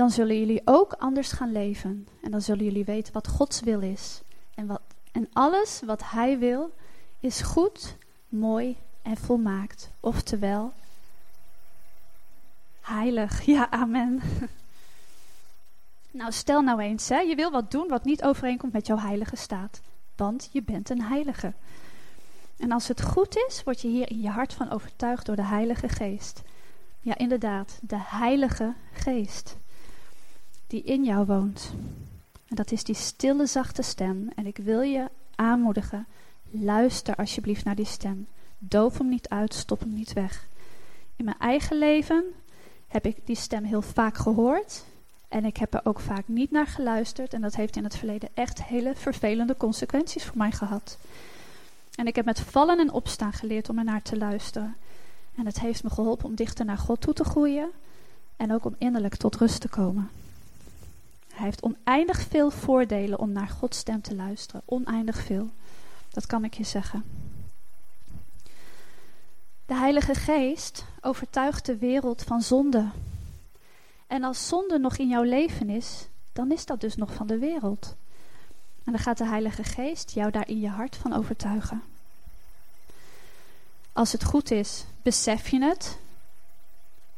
dan 0.00 0.10
zullen 0.10 0.38
jullie 0.38 0.62
ook 0.64 0.92
anders 0.92 1.32
gaan 1.32 1.52
leven. 1.52 2.08
En 2.22 2.30
dan 2.30 2.40
zullen 2.40 2.64
jullie 2.64 2.84
weten 2.84 3.12
wat 3.12 3.28
Gods 3.28 3.60
wil 3.60 3.80
is. 3.80 4.20
En, 4.54 4.66
wat, 4.66 4.80
en 5.12 5.28
alles 5.32 5.82
wat 5.84 6.10
Hij 6.10 6.38
wil 6.38 6.74
is 7.18 7.40
goed, 7.40 7.96
mooi 8.28 8.76
en 9.02 9.16
volmaakt. 9.16 9.90
Oftewel, 10.00 10.72
heilig. 12.80 13.44
Ja, 13.54 13.70
amen. 13.70 14.20
Nou, 16.10 16.32
stel 16.32 16.60
nou 16.62 16.80
eens, 16.80 17.08
hè, 17.08 17.18
je 17.18 17.34
wil 17.34 17.50
wat 17.50 17.70
doen 17.70 17.88
wat 17.88 18.04
niet 18.04 18.22
overeenkomt 18.22 18.72
met 18.72 18.86
jouw 18.86 18.98
heilige 18.98 19.36
staat. 19.36 19.80
Want 20.16 20.48
je 20.52 20.62
bent 20.62 20.90
een 20.90 21.02
heilige. 21.02 21.52
En 22.56 22.72
als 22.72 22.88
het 22.88 23.02
goed 23.02 23.36
is, 23.48 23.62
word 23.64 23.80
je 23.80 23.88
hier 23.88 24.10
in 24.10 24.20
je 24.20 24.30
hart 24.30 24.54
van 24.54 24.70
overtuigd 24.70 25.26
door 25.26 25.36
de 25.36 25.44
Heilige 25.44 25.88
Geest. 25.88 26.42
Ja, 27.00 27.16
inderdaad, 27.18 27.78
de 27.82 28.00
Heilige 28.00 28.74
Geest 28.92 29.58
die 30.70 30.82
in 30.82 31.04
jou 31.04 31.26
woont. 31.26 31.72
En 32.48 32.56
dat 32.56 32.72
is 32.72 32.84
die 32.84 32.94
stille, 32.94 33.46
zachte 33.46 33.82
stem. 33.82 34.28
En 34.34 34.46
ik 34.46 34.56
wil 34.56 34.80
je 34.80 35.10
aanmoedigen, 35.34 36.06
luister 36.50 37.16
alsjeblieft 37.16 37.64
naar 37.64 37.74
die 37.74 37.86
stem. 37.86 38.26
Doof 38.58 38.98
hem 38.98 39.08
niet 39.08 39.28
uit, 39.28 39.54
stop 39.54 39.80
hem 39.80 39.94
niet 39.94 40.12
weg. 40.12 40.48
In 41.16 41.24
mijn 41.24 41.38
eigen 41.38 41.78
leven 41.78 42.24
heb 42.88 43.06
ik 43.06 43.16
die 43.24 43.36
stem 43.36 43.64
heel 43.64 43.82
vaak 43.82 44.16
gehoord. 44.16 44.84
En 45.28 45.44
ik 45.44 45.56
heb 45.56 45.74
er 45.74 45.80
ook 45.84 46.00
vaak 46.00 46.28
niet 46.28 46.50
naar 46.50 46.66
geluisterd. 46.66 47.34
En 47.34 47.40
dat 47.40 47.54
heeft 47.54 47.76
in 47.76 47.84
het 47.84 47.96
verleden 47.96 48.28
echt 48.34 48.64
hele 48.64 48.94
vervelende 48.94 49.56
consequenties 49.56 50.24
voor 50.24 50.36
mij 50.36 50.52
gehad. 50.52 50.98
En 51.94 52.06
ik 52.06 52.16
heb 52.16 52.24
met 52.24 52.40
vallen 52.40 52.78
en 52.78 52.92
opstaan 52.92 53.32
geleerd 53.32 53.68
om 53.68 53.78
er 53.78 53.84
naar 53.84 54.02
te 54.02 54.18
luisteren. 54.18 54.76
En 55.34 55.46
het 55.46 55.60
heeft 55.60 55.82
me 55.82 55.90
geholpen 55.90 56.26
om 56.26 56.34
dichter 56.34 56.64
naar 56.64 56.78
God 56.78 57.00
toe 57.00 57.14
te 57.14 57.24
groeien. 57.24 57.70
En 58.36 58.52
ook 58.52 58.64
om 58.64 58.74
innerlijk 58.78 59.16
tot 59.16 59.36
rust 59.36 59.60
te 59.60 59.68
komen. 59.68 60.10
Hij 61.40 61.48
heeft 61.48 61.62
oneindig 61.62 62.20
veel 62.20 62.50
voordelen 62.50 63.18
om 63.18 63.32
naar 63.32 63.48
Gods 63.48 63.78
stem 63.78 64.00
te 64.00 64.14
luisteren. 64.14 64.62
Oneindig 64.64 65.22
veel. 65.22 65.50
Dat 66.08 66.26
kan 66.26 66.44
ik 66.44 66.54
je 66.54 66.64
zeggen. 66.64 67.04
De 69.66 69.74
Heilige 69.74 70.14
Geest 70.14 70.84
overtuigt 71.00 71.66
de 71.66 71.76
wereld 71.76 72.22
van 72.22 72.42
zonde. 72.42 72.88
En 74.06 74.24
als 74.24 74.48
zonde 74.48 74.78
nog 74.78 74.96
in 74.96 75.08
jouw 75.08 75.22
leven 75.22 75.68
is, 75.68 76.06
dan 76.32 76.52
is 76.52 76.66
dat 76.66 76.80
dus 76.80 76.96
nog 76.96 77.14
van 77.14 77.26
de 77.26 77.38
wereld. 77.38 77.96
En 78.84 78.92
dan 78.92 79.00
gaat 79.00 79.18
de 79.18 79.26
Heilige 79.26 79.64
Geest 79.64 80.10
jou 80.10 80.30
daar 80.30 80.48
in 80.48 80.60
je 80.60 80.68
hart 80.68 80.96
van 80.96 81.12
overtuigen. 81.12 81.82
Als 83.92 84.12
het 84.12 84.24
goed 84.24 84.50
is, 84.50 84.84
besef 85.02 85.48
je 85.48 85.62
het. 85.62 85.98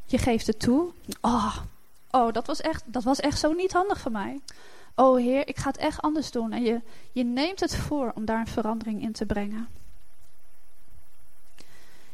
Je 0.04 0.18
geeft 0.18 0.46
het 0.46 0.58
toe. 0.58 0.92
Oh, 1.20 1.56
oh 2.12 2.32
dat, 2.32 2.46
was 2.46 2.60
echt, 2.60 2.82
dat 2.86 3.02
was 3.02 3.20
echt 3.20 3.38
zo 3.38 3.52
niet 3.52 3.72
handig 3.72 4.00
van 4.00 4.12
mij. 4.12 4.40
Oh 4.94 5.16
Heer, 5.16 5.48
ik 5.48 5.56
ga 5.56 5.68
het 5.68 5.76
echt 5.76 6.00
anders 6.00 6.30
doen. 6.30 6.52
En 6.52 6.62
je, 6.62 6.80
je 7.12 7.24
neemt 7.24 7.60
het 7.60 7.76
voor 7.76 8.12
om 8.14 8.24
daar 8.24 8.40
een 8.40 8.46
verandering 8.46 9.02
in 9.02 9.12
te 9.12 9.26
brengen. 9.26 9.68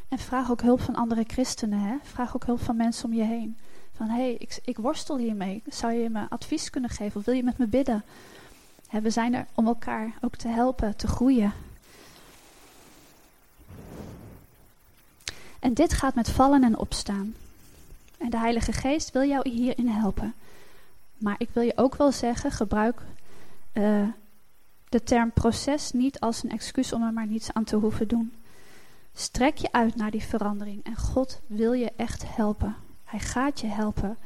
En 0.09 0.19
vraag 0.19 0.51
ook 0.51 0.63
hulp 0.63 0.81
van 0.81 0.95
andere 0.95 1.25
christenen. 1.27 1.81
Hè? 1.81 1.97
Vraag 2.03 2.35
ook 2.35 2.45
hulp 2.45 2.63
van 2.63 2.77
mensen 2.77 3.05
om 3.05 3.15
je 3.15 3.25
heen. 3.25 3.59
Van 3.93 4.07
hé, 4.09 4.23
hey, 4.23 4.35
ik, 4.35 4.61
ik 4.65 4.77
worstel 4.77 5.17
hiermee. 5.17 5.63
Zou 5.67 5.93
je 5.93 6.11
me 6.11 6.27
advies 6.29 6.71
kunnen 6.71 6.91
geven 6.91 7.21
of 7.21 7.27
wil 7.27 7.35
je 7.35 7.43
met 7.43 7.59
me 7.59 7.67
bidden? 7.67 8.05
we 8.91 9.11
zijn 9.11 9.35
er 9.35 9.47
om 9.55 9.67
elkaar 9.67 10.13
ook 10.21 10.37
te 10.37 10.49
helpen, 10.49 10.97
te 10.97 11.07
groeien. 11.07 11.53
En 15.59 15.75
dit 15.75 15.93
gaat 15.93 16.15
met 16.15 16.31
vallen 16.31 16.65
en 16.65 16.79
opstaan. 16.79 17.35
En 18.19 18.31
de 18.31 18.39
Heilige 18.39 18.73
Geest 18.73 19.11
wil 19.11 19.25
jou 19.25 19.49
hierin 19.49 19.89
helpen. 19.89 20.35
Maar 21.19 21.35
ik 21.39 21.49
wil 21.53 21.63
je 21.63 21.77
ook 21.77 21.97
wel 21.97 22.13
zeggen, 22.13 22.51
gebruik 22.51 23.03
uh, 23.73 24.09
de 24.89 25.03
term 25.03 25.33
proces 25.33 25.93
niet 25.93 26.21
als 26.21 26.43
een 26.43 26.51
excuus 26.51 26.93
om 26.93 27.03
er 27.03 27.13
maar 27.13 27.27
niets 27.27 27.53
aan 27.53 27.65
te 27.65 27.77
hoeven 27.77 28.09
doen. 28.09 28.33
Strek 29.15 29.57
je 29.57 29.73
uit 29.73 29.97
naar 29.97 30.11
die 30.11 30.23
verandering 30.23 30.85
en 30.85 30.97
God 30.97 31.41
wil 31.47 31.73
je 31.73 31.93
echt 31.97 32.25
helpen. 32.27 32.77
Hij 33.05 33.21
gaat 33.21 33.61
je 33.61 33.67
helpen. 33.67 34.17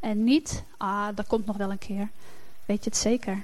En 0.00 0.24
niet, 0.24 0.62
ah, 0.76 1.08
dat 1.14 1.26
komt 1.26 1.46
nog 1.46 1.56
wel 1.56 1.70
een 1.70 1.78
keer. 1.78 2.08
Weet 2.64 2.84
je 2.84 2.90
het 2.90 2.98
zeker? 2.98 3.42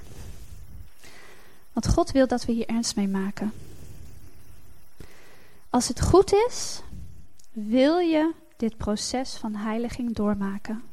Want 1.73 1.87
God 1.87 2.11
wil 2.11 2.27
dat 2.27 2.45
we 2.45 2.51
hier 2.51 2.67
ernst 2.67 2.95
mee 2.95 3.07
maken. 3.07 3.53
Als 5.69 5.87
het 5.87 6.01
goed 6.01 6.33
is, 6.33 6.81
wil 7.51 7.97
je 7.97 8.31
dit 8.59 8.77
proces 8.77 9.35
van 9.35 9.55
heiliging 9.55 10.15
doormaken. 10.15 10.83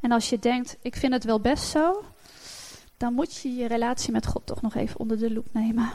En 0.00 0.12
als 0.12 0.28
je 0.28 0.38
denkt, 0.38 0.76
ik 0.82 0.96
vind 0.96 1.12
het 1.12 1.24
wel 1.24 1.40
best 1.40 1.64
zo, 1.64 2.04
dan 2.96 3.14
moet 3.14 3.36
je 3.36 3.54
je 3.54 3.66
relatie 3.66 4.12
met 4.12 4.26
God 4.26 4.46
toch 4.46 4.62
nog 4.62 4.74
even 4.74 5.00
onder 5.00 5.18
de 5.18 5.32
loep 5.32 5.46
nemen. 5.52 5.90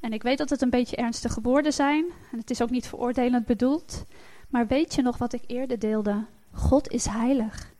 En 0.00 0.12
ik 0.12 0.22
weet 0.22 0.38
dat 0.38 0.50
het 0.50 0.62
een 0.62 0.70
beetje 0.70 0.96
ernstige 0.96 1.40
woorden 1.40 1.72
zijn, 1.72 2.04
en 2.32 2.38
het 2.38 2.50
is 2.50 2.62
ook 2.62 2.70
niet 2.70 2.86
veroordelend 2.86 3.46
bedoeld, 3.46 4.04
maar 4.48 4.66
weet 4.66 4.94
je 4.94 5.02
nog 5.02 5.18
wat 5.18 5.32
ik 5.32 5.42
eerder 5.46 5.78
deelde? 5.78 6.24
God 6.52 6.90
is 6.90 7.06
heilig. 7.06 7.72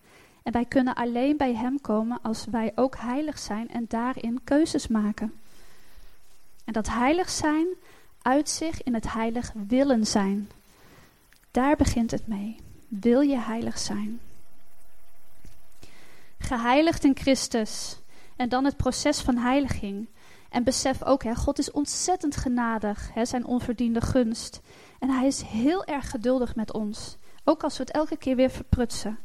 En 0.42 0.52
wij 0.52 0.64
kunnen 0.64 0.94
alleen 0.94 1.36
bij 1.36 1.54
Hem 1.54 1.80
komen 1.80 2.18
als 2.22 2.44
wij 2.50 2.72
ook 2.74 2.96
heilig 2.96 3.38
zijn 3.38 3.68
en 3.68 3.84
daarin 3.88 4.40
keuzes 4.44 4.86
maken. 4.86 5.32
En 6.64 6.72
dat 6.72 6.88
heilig 6.88 7.30
zijn 7.30 7.66
uit 8.22 8.48
zich 8.48 8.82
in 8.82 8.94
het 8.94 9.12
heilig 9.12 9.52
willen 9.68 10.06
zijn. 10.06 10.48
Daar 11.54 11.76
begint 11.76 12.10
het 12.10 12.26
mee. 12.26 12.56
Wil 12.88 13.20
je 13.20 13.38
heilig 13.38 13.78
zijn? 13.78 14.20
Geheiligd 16.38 17.04
in 17.04 17.16
Christus. 17.16 17.98
En 18.36 18.48
dan 18.48 18.64
het 18.64 18.76
proces 18.76 19.20
van 19.20 19.36
heiliging. 19.36 20.08
En 20.50 20.64
besef 20.64 21.02
ook, 21.02 21.22
hè, 21.22 21.34
God 21.34 21.58
is 21.58 21.70
ontzettend 21.70 22.36
genadig, 22.36 23.10
hè, 23.12 23.24
zijn 23.24 23.46
onverdiende 23.46 24.00
gunst. 24.00 24.60
En 24.98 25.10
hij 25.10 25.26
is 25.26 25.42
heel 25.42 25.84
erg 25.84 26.10
geduldig 26.10 26.54
met 26.54 26.72
ons. 26.72 27.16
Ook 27.44 27.62
als 27.62 27.76
we 27.76 27.82
het 27.82 27.92
elke 27.92 28.16
keer 28.16 28.36
weer 28.36 28.50
verprutsen. 28.50 29.18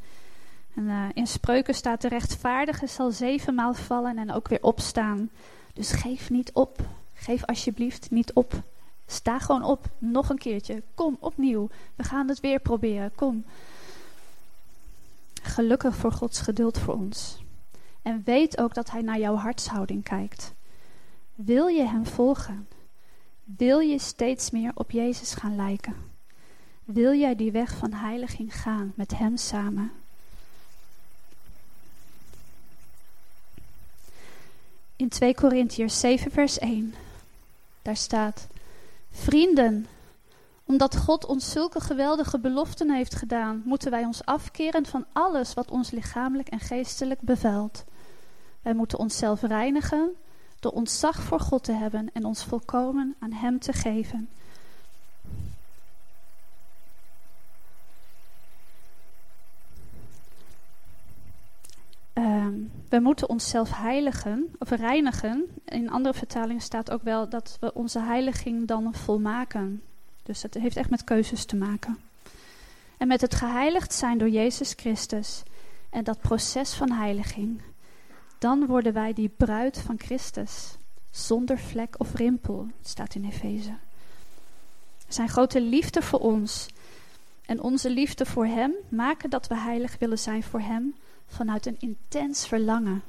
En, 0.76 0.84
uh, 0.84 1.06
in 1.14 1.28
spreuken 1.28 1.74
staat 1.74 2.02
de 2.02 2.08
rechtvaardige 2.08 2.88
zal 2.88 3.12
zevenmaal 3.12 3.74
vallen 3.74 4.18
en 4.18 4.32
ook 4.32 4.48
weer 4.48 4.64
opstaan. 4.64 5.30
Dus 5.74 5.92
geef 5.92 6.30
niet 6.30 6.52
op. 6.54 6.80
Geef 7.14 7.46
alsjeblieft 7.46 8.12
niet 8.12 8.34
op. 8.34 8.64
Sta 9.12 9.40
gewoon 9.40 9.64
op. 9.64 9.90
Nog 9.98 10.30
een 10.30 10.38
keertje. 10.38 10.84
Kom 10.94 11.18
opnieuw. 11.20 11.70
We 11.96 12.04
gaan 12.04 12.28
het 12.28 12.40
weer 12.40 12.60
proberen. 12.60 13.16
Kom. 13.16 13.46
Gelukkig 15.42 15.96
voor 15.96 16.12
Gods 16.12 16.42
geduld 16.42 16.78
voor 16.78 16.94
ons. 16.94 17.38
En 18.02 18.22
weet 18.26 18.58
ook 18.58 18.74
dat 18.74 18.92
Hij 18.92 19.02
naar 19.02 19.20
jouw 19.20 19.36
hartshouding 19.36 20.04
kijkt. 20.04 20.54
Wil 21.36 21.68
je 21.68 21.84
Hem 21.84 22.06
volgen? 22.06 22.68
Wil 23.44 23.80
je 23.80 24.00
steeds 24.00 24.50
meer 24.50 24.72
op 24.74 24.92
Jezus 24.92 25.34
gaan 25.34 25.56
lijken? 25.56 25.96
Wil 26.84 27.14
jij 27.14 27.36
die 27.36 27.52
weg 27.52 27.78
van 27.78 27.94
heiliging 27.94 28.62
gaan 28.62 28.94
met 28.96 29.18
Hem 29.18 29.38
samen? 29.38 29.92
In 34.96 35.10
2 35.10 35.36
Korintiërs 35.36 36.00
7 36.00 36.32
vers 36.32 36.58
1, 36.58 36.94
daar 37.82 37.98
staat... 37.98 38.48
Vrienden, 39.12 39.86
omdat 40.66 40.98
God 40.98 41.26
ons 41.26 41.52
zulke 41.52 41.80
geweldige 41.80 42.40
beloften 42.40 42.92
heeft 42.92 43.16
gedaan, 43.16 43.62
moeten 43.66 43.92
wij 43.92 44.06
ons 44.06 44.26
afkeren 44.26 44.86
van 44.86 45.06
alles 45.14 45.54
wat 45.54 45.72
ons 45.72 45.92
lichamelijk 45.92 46.48
en 46.48 46.60
geestelijk 46.60 47.22
bevuilt. 47.22 47.86
Wij 48.62 48.74
moeten 48.74 49.00
onszelf 49.00 49.42
reinigen 49.42 50.16
door 50.60 50.72
ontzag 50.72 51.22
voor 51.22 51.40
God 51.40 51.64
te 51.64 51.72
hebben 51.72 52.10
en 52.14 52.26
ons 52.26 52.44
volkomen 52.44 53.16
aan 53.20 53.32
Hem 53.32 53.60
te 53.60 53.74
geven. 53.74 54.30
We 62.90 63.00
moeten 63.00 63.30
onszelf 63.30 63.72
heiligen 63.78 64.56
of 64.60 64.70
reinigen. 64.70 65.46
In 65.66 65.90
andere 65.90 66.14
vertalingen 66.18 66.62
staat 66.62 66.92
ook 66.92 67.04
wel 67.04 67.30
dat 67.30 67.58
we 67.60 67.74
onze 67.74 68.00
heiliging 68.00 68.68
dan 68.68 68.94
volmaken. 68.94 69.82
Dus 70.24 70.42
het 70.42 70.54
heeft 70.54 70.78
echt 70.78 70.90
met 70.90 71.04
keuzes 71.04 71.46
te 71.46 71.56
maken. 71.56 71.98
En 72.98 73.08
met 73.08 73.22
het 73.22 73.36
geheiligd 73.36 73.94
zijn 73.94 74.18
door 74.18 74.30
Jezus 74.30 74.74
Christus 74.76 75.44
en 75.90 76.04
dat 76.04 76.22
proces 76.22 76.74
van 76.74 76.92
heiliging, 76.92 77.62
dan 78.38 78.66
worden 78.66 78.94
wij 78.94 79.14
die 79.14 79.30
bruid 79.38 79.78
van 79.78 80.00
Christus, 80.00 80.78
zonder 81.10 81.60
vlek 81.60 81.96
of 81.98 82.14
rimpel, 82.14 82.68
staat 82.82 83.16
in 83.16 83.26
Efeze. 83.26 83.74
Zijn 85.08 85.30
grote 85.30 85.62
liefde 85.62 86.02
voor 86.02 86.20
ons 86.20 86.68
en 87.46 87.62
onze 87.62 87.90
liefde 87.90 88.26
voor 88.26 88.46
Hem 88.46 88.74
maken 88.90 89.30
dat 89.30 89.48
we 89.48 89.58
heilig 89.58 89.96
willen 90.00 90.20
zijn 90.20 90.44
voor 90.44 90.62
Hem 90.62 90.96
vanuit 91.30 91.66
een 91.66 91.80
intens 91.80 92.48
verlangen. 92.48 93.04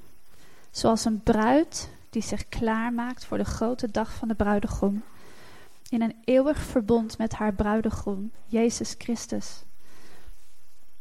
Zoals 0.70 1.04
een 1.04 1.22
bruid 1.22 1.90
die 2.10 2.22
zich 2.22 2.48
klaarmaakt 2.48 3.24
voor 3.24 3.38
de 3.38 3.44
grote 3.44 3.90
dag 3.90 4.14
van 4.14 4.28
de 4.28 4.34
bruidegom. 4.34 5.02
In 5.88 6.02
een 6.02 6.14
eeuwig 6.24 6.58
verbond 6.58 7.18
met 7.18 7.32
haar 7.32 7.54
bruidegom, 7.54 8.30
Jezus 8.46 8.94
Christus. 8.98 9.62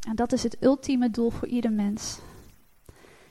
En 0.07 0.15
dat 0.15 0.31
is 0.31 0.43
het 0.43 0.57
ultieme 0.63 1.11
doel 1.11 1.29
voor 1.29 1.47
ieder 1.47 1.71
mens. 1.71 2.19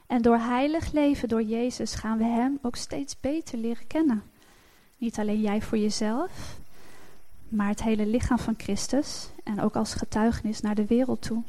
En 0.06 0.22
door 0.22 0.38
heilig 0.38 0.92
leven 0.92 1.28
door 1.28 1.42
Jezus 1.42 1.94
gaan 1.94 2.18
we 2.18 2.24
Hem 2.24 2.58
ook 2.62 2.76
steeds 2.76 3.20
beter 3.20 3.58
leren 3.58 3.86
kennen. 3.86 4.22
Niet 4.96 5.18
alleen 5.18 5.40
jij 5.40 5.62
voor 5.62 5.78
jezelf, 5.78 6.58
maar 7.48 7.68
het 7.68 7.82
hele 7.82 8.06
lichaam 8.06 8.38
van 8.38 8.54
Christus 8.56 9.28
en 9.44 9.60
ook 9.60 9.76
als 9.76 9.94
getuigenis 9.94 10.60
naar 10.60 10.74
de 10.74 10.86
wereld 10.86 11.22
toe 11.22 11.42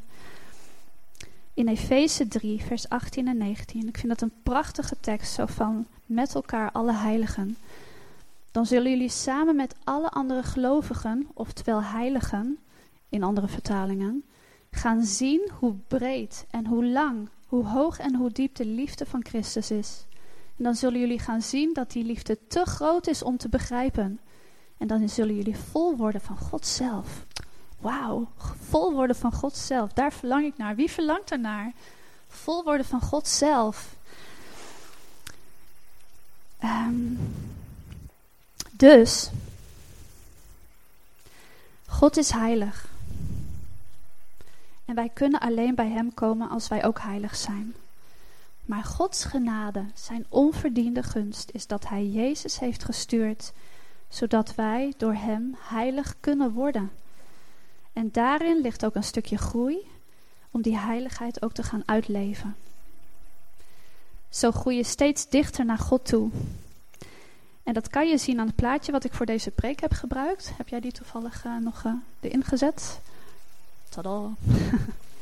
in 1.54 1.68
Efeze 1.68 2.28
3, 2.28 2.62
vers 2.62 2.88
18 2.88 3.28
en 3.28 3.36
19. 3.36 3.88
Ik 3.88 3.98
vind 3.98 4.08
dat 4.08 4.20
een 4.20 4.32
prachtige 4.42 4.96
tekst, 5.00 5.32
zo 5.32 5.46
van 5.46 5.86
met 6.06 6.34
elkaar 6.34 6.72
alle 6.72 6.92
heiligen. 6.92 7.56
Dan 8.50 8.66
zullen 8.66 8.90
jullie 8.90 9.08
samen 9.08 9.56
met 9.56 9.74
alle 9.84 10.08
andere 10.08 10.42
gelovigen, 10.42 11.28
oftewel 11.34 11.82
heiligen, 11.82 12.58
in 13.08 13.22
andere 13.22 13.48
vertalingen, 13.48 14.24
gaan 14.70 15.04
zien 15.04 15.50
hoe 15.58 15.74
breed 15.88 16.46
en 16.50 16.66
hoe 16.66 16.86
lang, 16.86 17.28
hoe 17.46 17.64
hoog 17.64 17.98
en 17.98 18.14
hoe 18.14 18.30
diep 18.30 18.54
de 18.54 18.66
liefde 18.66 19.06
van 19.06 19.24
Christus 19.24 19.70
is. 19.70 20.04
En 20.56 20.64
dan 20.64 20.74
zullen 20.74 21.00
jullie 21.00 21.18
gaan 21.18 21.42
zien 21.42 21.72
dat 21.72 21.90
die 21.90 22.04
liefde 22.04 22.38
te 22.48 22.64
groot 22.64 23.06
is 23.06 23.22
om 23.22 23.36
te 23.36 23.48
begrijpen. 23.48 24.20
En 24.78 24.86
dan 24.86 25.08
zullen 25.08 25.34
jullie 25.34 25.56
vol 25.56 25.96
worden 25.96 26.20
van 26.20 26.38
God 26.38 26.66
zelf. 26.66 27.26
Wauw, 27.80 28.28
vol 28.68 28.92
worden 28.92 29.16
van 29.16 29.32
God 29.32 29.56
zelf. 29.56 29.92
Daar 29.92 30.12
verlang 30.12 30.44
ik 30.44 30.56
naar. 30.56 30.74
Wie 30.74 30.90
verlangt 30.90 31.30
ernaar? 31.30 31.72
Vol 32.28 32.64
worden 32.64 32.86
van 32.86 33.00
God 33.00 33.28
zelf. 33.28 33.94
Um, 36.64 37.18
dus, 38.72 39.30
God 41.86 42.16
is 42.16 42.30
heilig. 42.30 42.88
En 44.84 44.94
wij 44.94 45.08
kunnen 45.08 45.40
alleen 45.40 45.74
bij 45.74 45.88
Hem 45.88 46.14
komen 46.14 46.48
als 46.48 46.68
wij 46.68 46.84
ook 46.84 47.00
heilig 47.00 47.36
zijn. 47.36 47.74
Maar 48.64 48.84
Gods 48.84 49.24
genade, 49.24 49.84
zijn 49.94 50.26
onverdiende 50.28 51.02
gunst, 51.02 51.50
is 51.50 51.66
dat 51.66 51.88
Hij 51.88 52.06
Jezus 52.06 52.58
heeft 52.58 52.84
gestuurd, 52.84 53.52
zodat 54.08 54.54
wij 54.54 54.94
door 54.96 55.14
Hem 55.14 55.56
heilig 55.58 56.14
kunnen 56.20 56.52
worden. 56.52 56.90
En 57.92 58.08
daarin 58.12 58.60
ligt 58.60 58.84
ook 58.84 58.94
een 58.94 59.04
stukje 59.04 59.36
groei 59.36 59.78
om 60.50 60.62
die 60.62 60.76
heiligheid 60.76 61.42
ook 61.42 61.52
te 61.52 61.62
gaan 61.62 61.82
uitleven. 61.86 62.56
Zo 64.28 64.50
groei 64.50 64.76
je 64.76 64.84
steeds 64.84 65.28
dichter 65.28 65.64
naar 65.64 65.78
God 65.78 66.04
toe. 66.04 66.30
En 67.62 67.74
dat 67.74 67.88
kan 67.88 68.08
je 68.08 68.18
zien 68.18 68.40
aan 68.40 68.46
het 68.46 68.56
plaatje 68.56 68.92
wat 68.92 69.04
ik 69.04 69.12
voor 69.12 69.26
deze 69.26 69.50
preek 69.50 69.80
heb 69.80 69.92
gebruikt. 69.92 70.52
Heb 70.56 70.68
jij 70.68 70.80
die 70.80 70.92
toevallig 70.92 71.44
uh, 71.44 71.56
nog 71.56 71.84
uh, 71.84 71.92
erin 72.20 72.44
gezet? 72.44 73.00
Tada! 73.88 74.28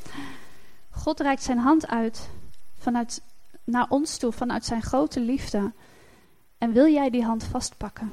God 0.90 1.20
reikt 1.20 1.42
zijn 1.42 1.58
hand 1.58 1.86
uit 1.86 2.28
vanuit, 2.78 3.22
naar 3.64 3.86
ons 3.88 4.18
toe 4.18 4.32
vanuit 4.32 4.64
zijn 4.64 4.82
grote 4.82 5.20
liefde. 5.20 5.72
En 6.58 6.72
wil 6.72 6.92
jij 6.92 7.10
die 7.10 7.24
hand 7.24 7.44
vastpakken? 7.44 8.10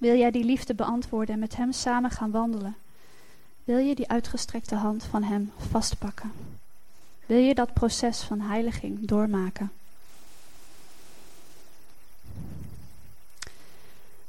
Wil 0.00 0.16
jij 0.16 0.30
die 0.30 0.44
liefde 0.44 0.74
beantwoorden 0.74 1.34
en 1.34 1.40
met 1.40 1.56
hem 1.56 1.72
samen 1.72 2.10
gaan 2.10 2.30
wandelen? 2.30 2.76
Wil 3.70 3.78
je 3.78 3.94
die 3.94 4.08
uitgestrekte 4.08 4.74
hand 4.74 5.04
van 5.04 5.22
hem 5.22 5.52
vastpakken? 5.70 6.32
Wil 7.26 7.38
je 7.38 7.54
dat 7.54 7.72
proces 7.72 8.20
van 8.20 8.40
heiliging 8.40 9.08
doormaken? 9.08 9.72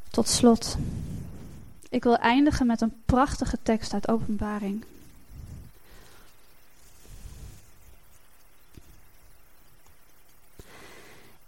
Tot 0.09 0.27
slot, 0.27 0.77
ik 1.89 2.03
wil 2.03 2.17
eindigen 2.17 2.65
met 2.65 2.81
een 2.81 3.01
prachtige 3.05 3.57
tekst 3.63 3.93
uit 3.93 4.07
Openbaring. 4.07 4.85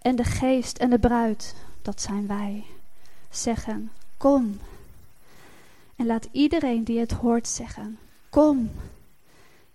En 0.01 0.15
de 0.15 0.23
geest 0.23 0.77
en 0.77 0.89
de 0.89 0.99
bruid, 0.99 1.55
dat 1.81 2.01
zijn 2.01 2.27
wij, 2.27 2.65
zeggen: 3.29 3.91
Kom. 4.17 4.59
En 5.95 6.05
laat 6.05 6.27
iedereen 6.31 6.83
die 6.83 6.99
het 6.99 7.11
hoort 7.11 7.47
zeggen: 7.47 7.99
Kom. 8.29 8.71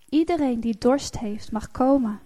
Iedereen 0.08 0.60
die 0.60 0.78
dorst 0.78 1.18
heeft, 1.18 1.52
mag 1.52 1.70
komen. 1.70 2.20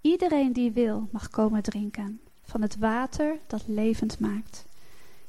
Iedereen 0.00 0.52
die 0.52 0.72
wil, 0.72 1.08
mag 1.10 1.30
komen 1.30 1.62
drinken 1.62 2.20
van 2.42 2.62
het 2.62 2.76
water 2.76 3.38
dat 3.46 3.62
levend 3.66 4.18
maakt. 4.18 4.64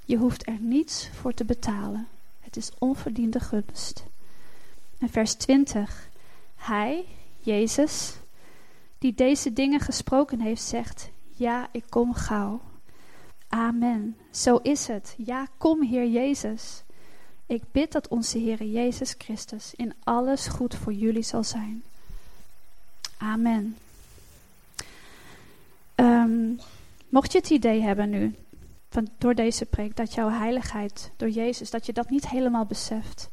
Je 0.05 0.17
hoeft 0.17 0.47
er 0.47 0.59
niets 0.59 1.09
voor 1.09 1.33
te 1.33 1.45
betalen. 1.45 2.07
Het 2.39 2.57
is 2.57 2.71
onverdiende 2.79 3.39
gunst. 3.39 4.03
En 4.99 5.09
vers 5.09 5.33
20. 5.33 6.09
Hij, 6.55 7.05
Jezus, 7.39 8.15
die 8.97 9.13
deze 9.13 9.53
dingen 9.53 9.79
gesproken 9.79 10.39
heeft, 10.39 10.61
zegt: 10.61 11.09
Ja, 11.35 11.69
ik 11.71 11.83
kom 11.89 12.13
gauw. 12.13 12.61
Amen. 13.47 14.17
Zo 14.31 14.55
is 14.55 14.87
het. 14.87 15.15
Ja, 15.17 15.47
kom, 15.57 15.83
Heer 15.83 16.07
Jezus. 16.07 16.83
Ik 17.51 17.63
bid 17.71 17.91
dat 17.91 18.07
onze 18.07 18.37
Heer 18.37 18.63
Jezus 18.63 19.15
Christus 19.17 19.73
in 19.75 19.93
alles 20.03 20.47
goed 20.47 20.75
voor 20.75 20.93
jullie 20.93 21.23
zal 21.23 21.43
zijn. 21.43 21.83
Amen. 23.17 23.77
Um, 25.95 26.59
mocht 27.09 27.31
je 27.31 27.37
het 27.37 27.49
idee 27.49 27.81
hebben 27.81 28.09
nu 28.09 28.35
van, 28.89 29.07
door 29.17 29.35
deze 29.35 29.65
preek 29.65 29.95
dat 29.95 30.13
jouw 30.13 30.29
heiligheid 30.29 31.11
door 31.17 31.29
Jezus, 31.29 31.69
dat 31.69 31.85
je 31.85 31.93
dat 31.93 32.09
niet 32.09 32.29
helemaal 32.29 32.65
beseft. 32.65 33.29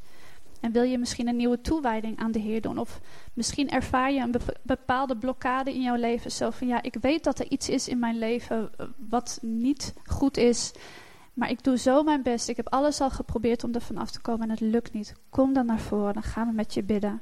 En 0.60 0.72
wil 0.72 0.82
je 0.82 0.98
misschien 0.98 1.28
een 1.28 1.36
nieuwe 1.36 1.60
toewijding 1.60 2.18
aan 2.18 2.32
de 2.32 2.38
Heer 2.38 2.60
doen? 2.60 2.78
Of 2.78 3.00
misschien 3.34 3.70
ervaar 3.70 4.12
je 4.12 4.20
een 4.20 4.34
bepaalde 4.62 5.16
blokkade 5.16 5.74
in 5.74 5.82
jouw 5.82 5.96
leven. 5.96 6.30
Zo 6.30 6.50
van 6.50 6.66
ja, 6.66 6.82
ik 6.82 6.96
weet 7.00 7.24
dat 7.24 7.38
er 7.38 7.50
iets 7.50 7.68
is 7.68 7.88
in 7.88 7.98
mijn 7.98 8.18
leven 8.18 8.70
eh, 8.76 8.86
wat 9.08 9.38
niet 9.42 9.94
goed 10.06 10.36
is. 10.36 10.72
Maar 11.38 11.50
ik 11.50 11.64
doe 11.64 11.78
zo 11.78 12.02
mijn 12.02 12.22
best. 12.22 12.48
Ik 12.48 12.56
heb 12.56 12.68
alles 12.68 13.00
al 13.00 13.10
geprobeerd 13.10 13.64
om 13.64 13.74
er 13.74 13.80
vanaf 13.80 14.10
te 14.10 14.20
komen 14.20 14.42
en 14.42 14.50
het 14.50 14.60
lukt 14.60 14.92
niet. 14.92 15.14
Kom 15.30 15.52
dan 15.52 15.66
naar 15.66 15.80
voren, 15.80 16.14
dan 16.14 16.22
gaan 16.22 16.46
we 16.48 16.52
met 16.52 16.74
je 16.74 16.82
bidden. 16.82 17.20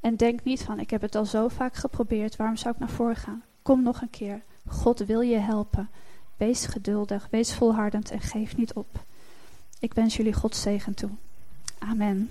En 0.00 0.16
denk 0.16 0.44
niet 0.44 0.62
van, 0.62 0.78
ik 0.78 0.90
heb 0.90 1.00
het 1.00 1.14
al 1.14 1.24
zo 1.24 1.48
vaak 1.48 1.74
geprobeerd, 1.74 2.36
waarom 2.36 2.56
zou 2.56 2.74
ik 2.74 2.80
naar 2.80 2.90
voren 2.90 3.16
gaan? 3.16 3.42
Kom 3.62 3.82
nog 3.82 4.00
een 4.00 4.10
keer. 4.10 4.42
God 4.66 4.98
wil 4.98 5.20
je 5.20 5.38
helpen. 5.38 5.90
Wees 6.36 6.66
geduldig, 6.66 7.28
wees 7.30 7.54
volhardend 7.54 8.10
en 8.10 8.20
geef 8.20 8.56
niet 8.56 8.72
op. 8.72 9.04
Ik 9.78 9.94
wens 9.94 10.16
jullie 10.16 10.32
God 10.32 10.56
zegen 10.56 10.94
toe. 10.94 11.10
Amen. 11.78 12.30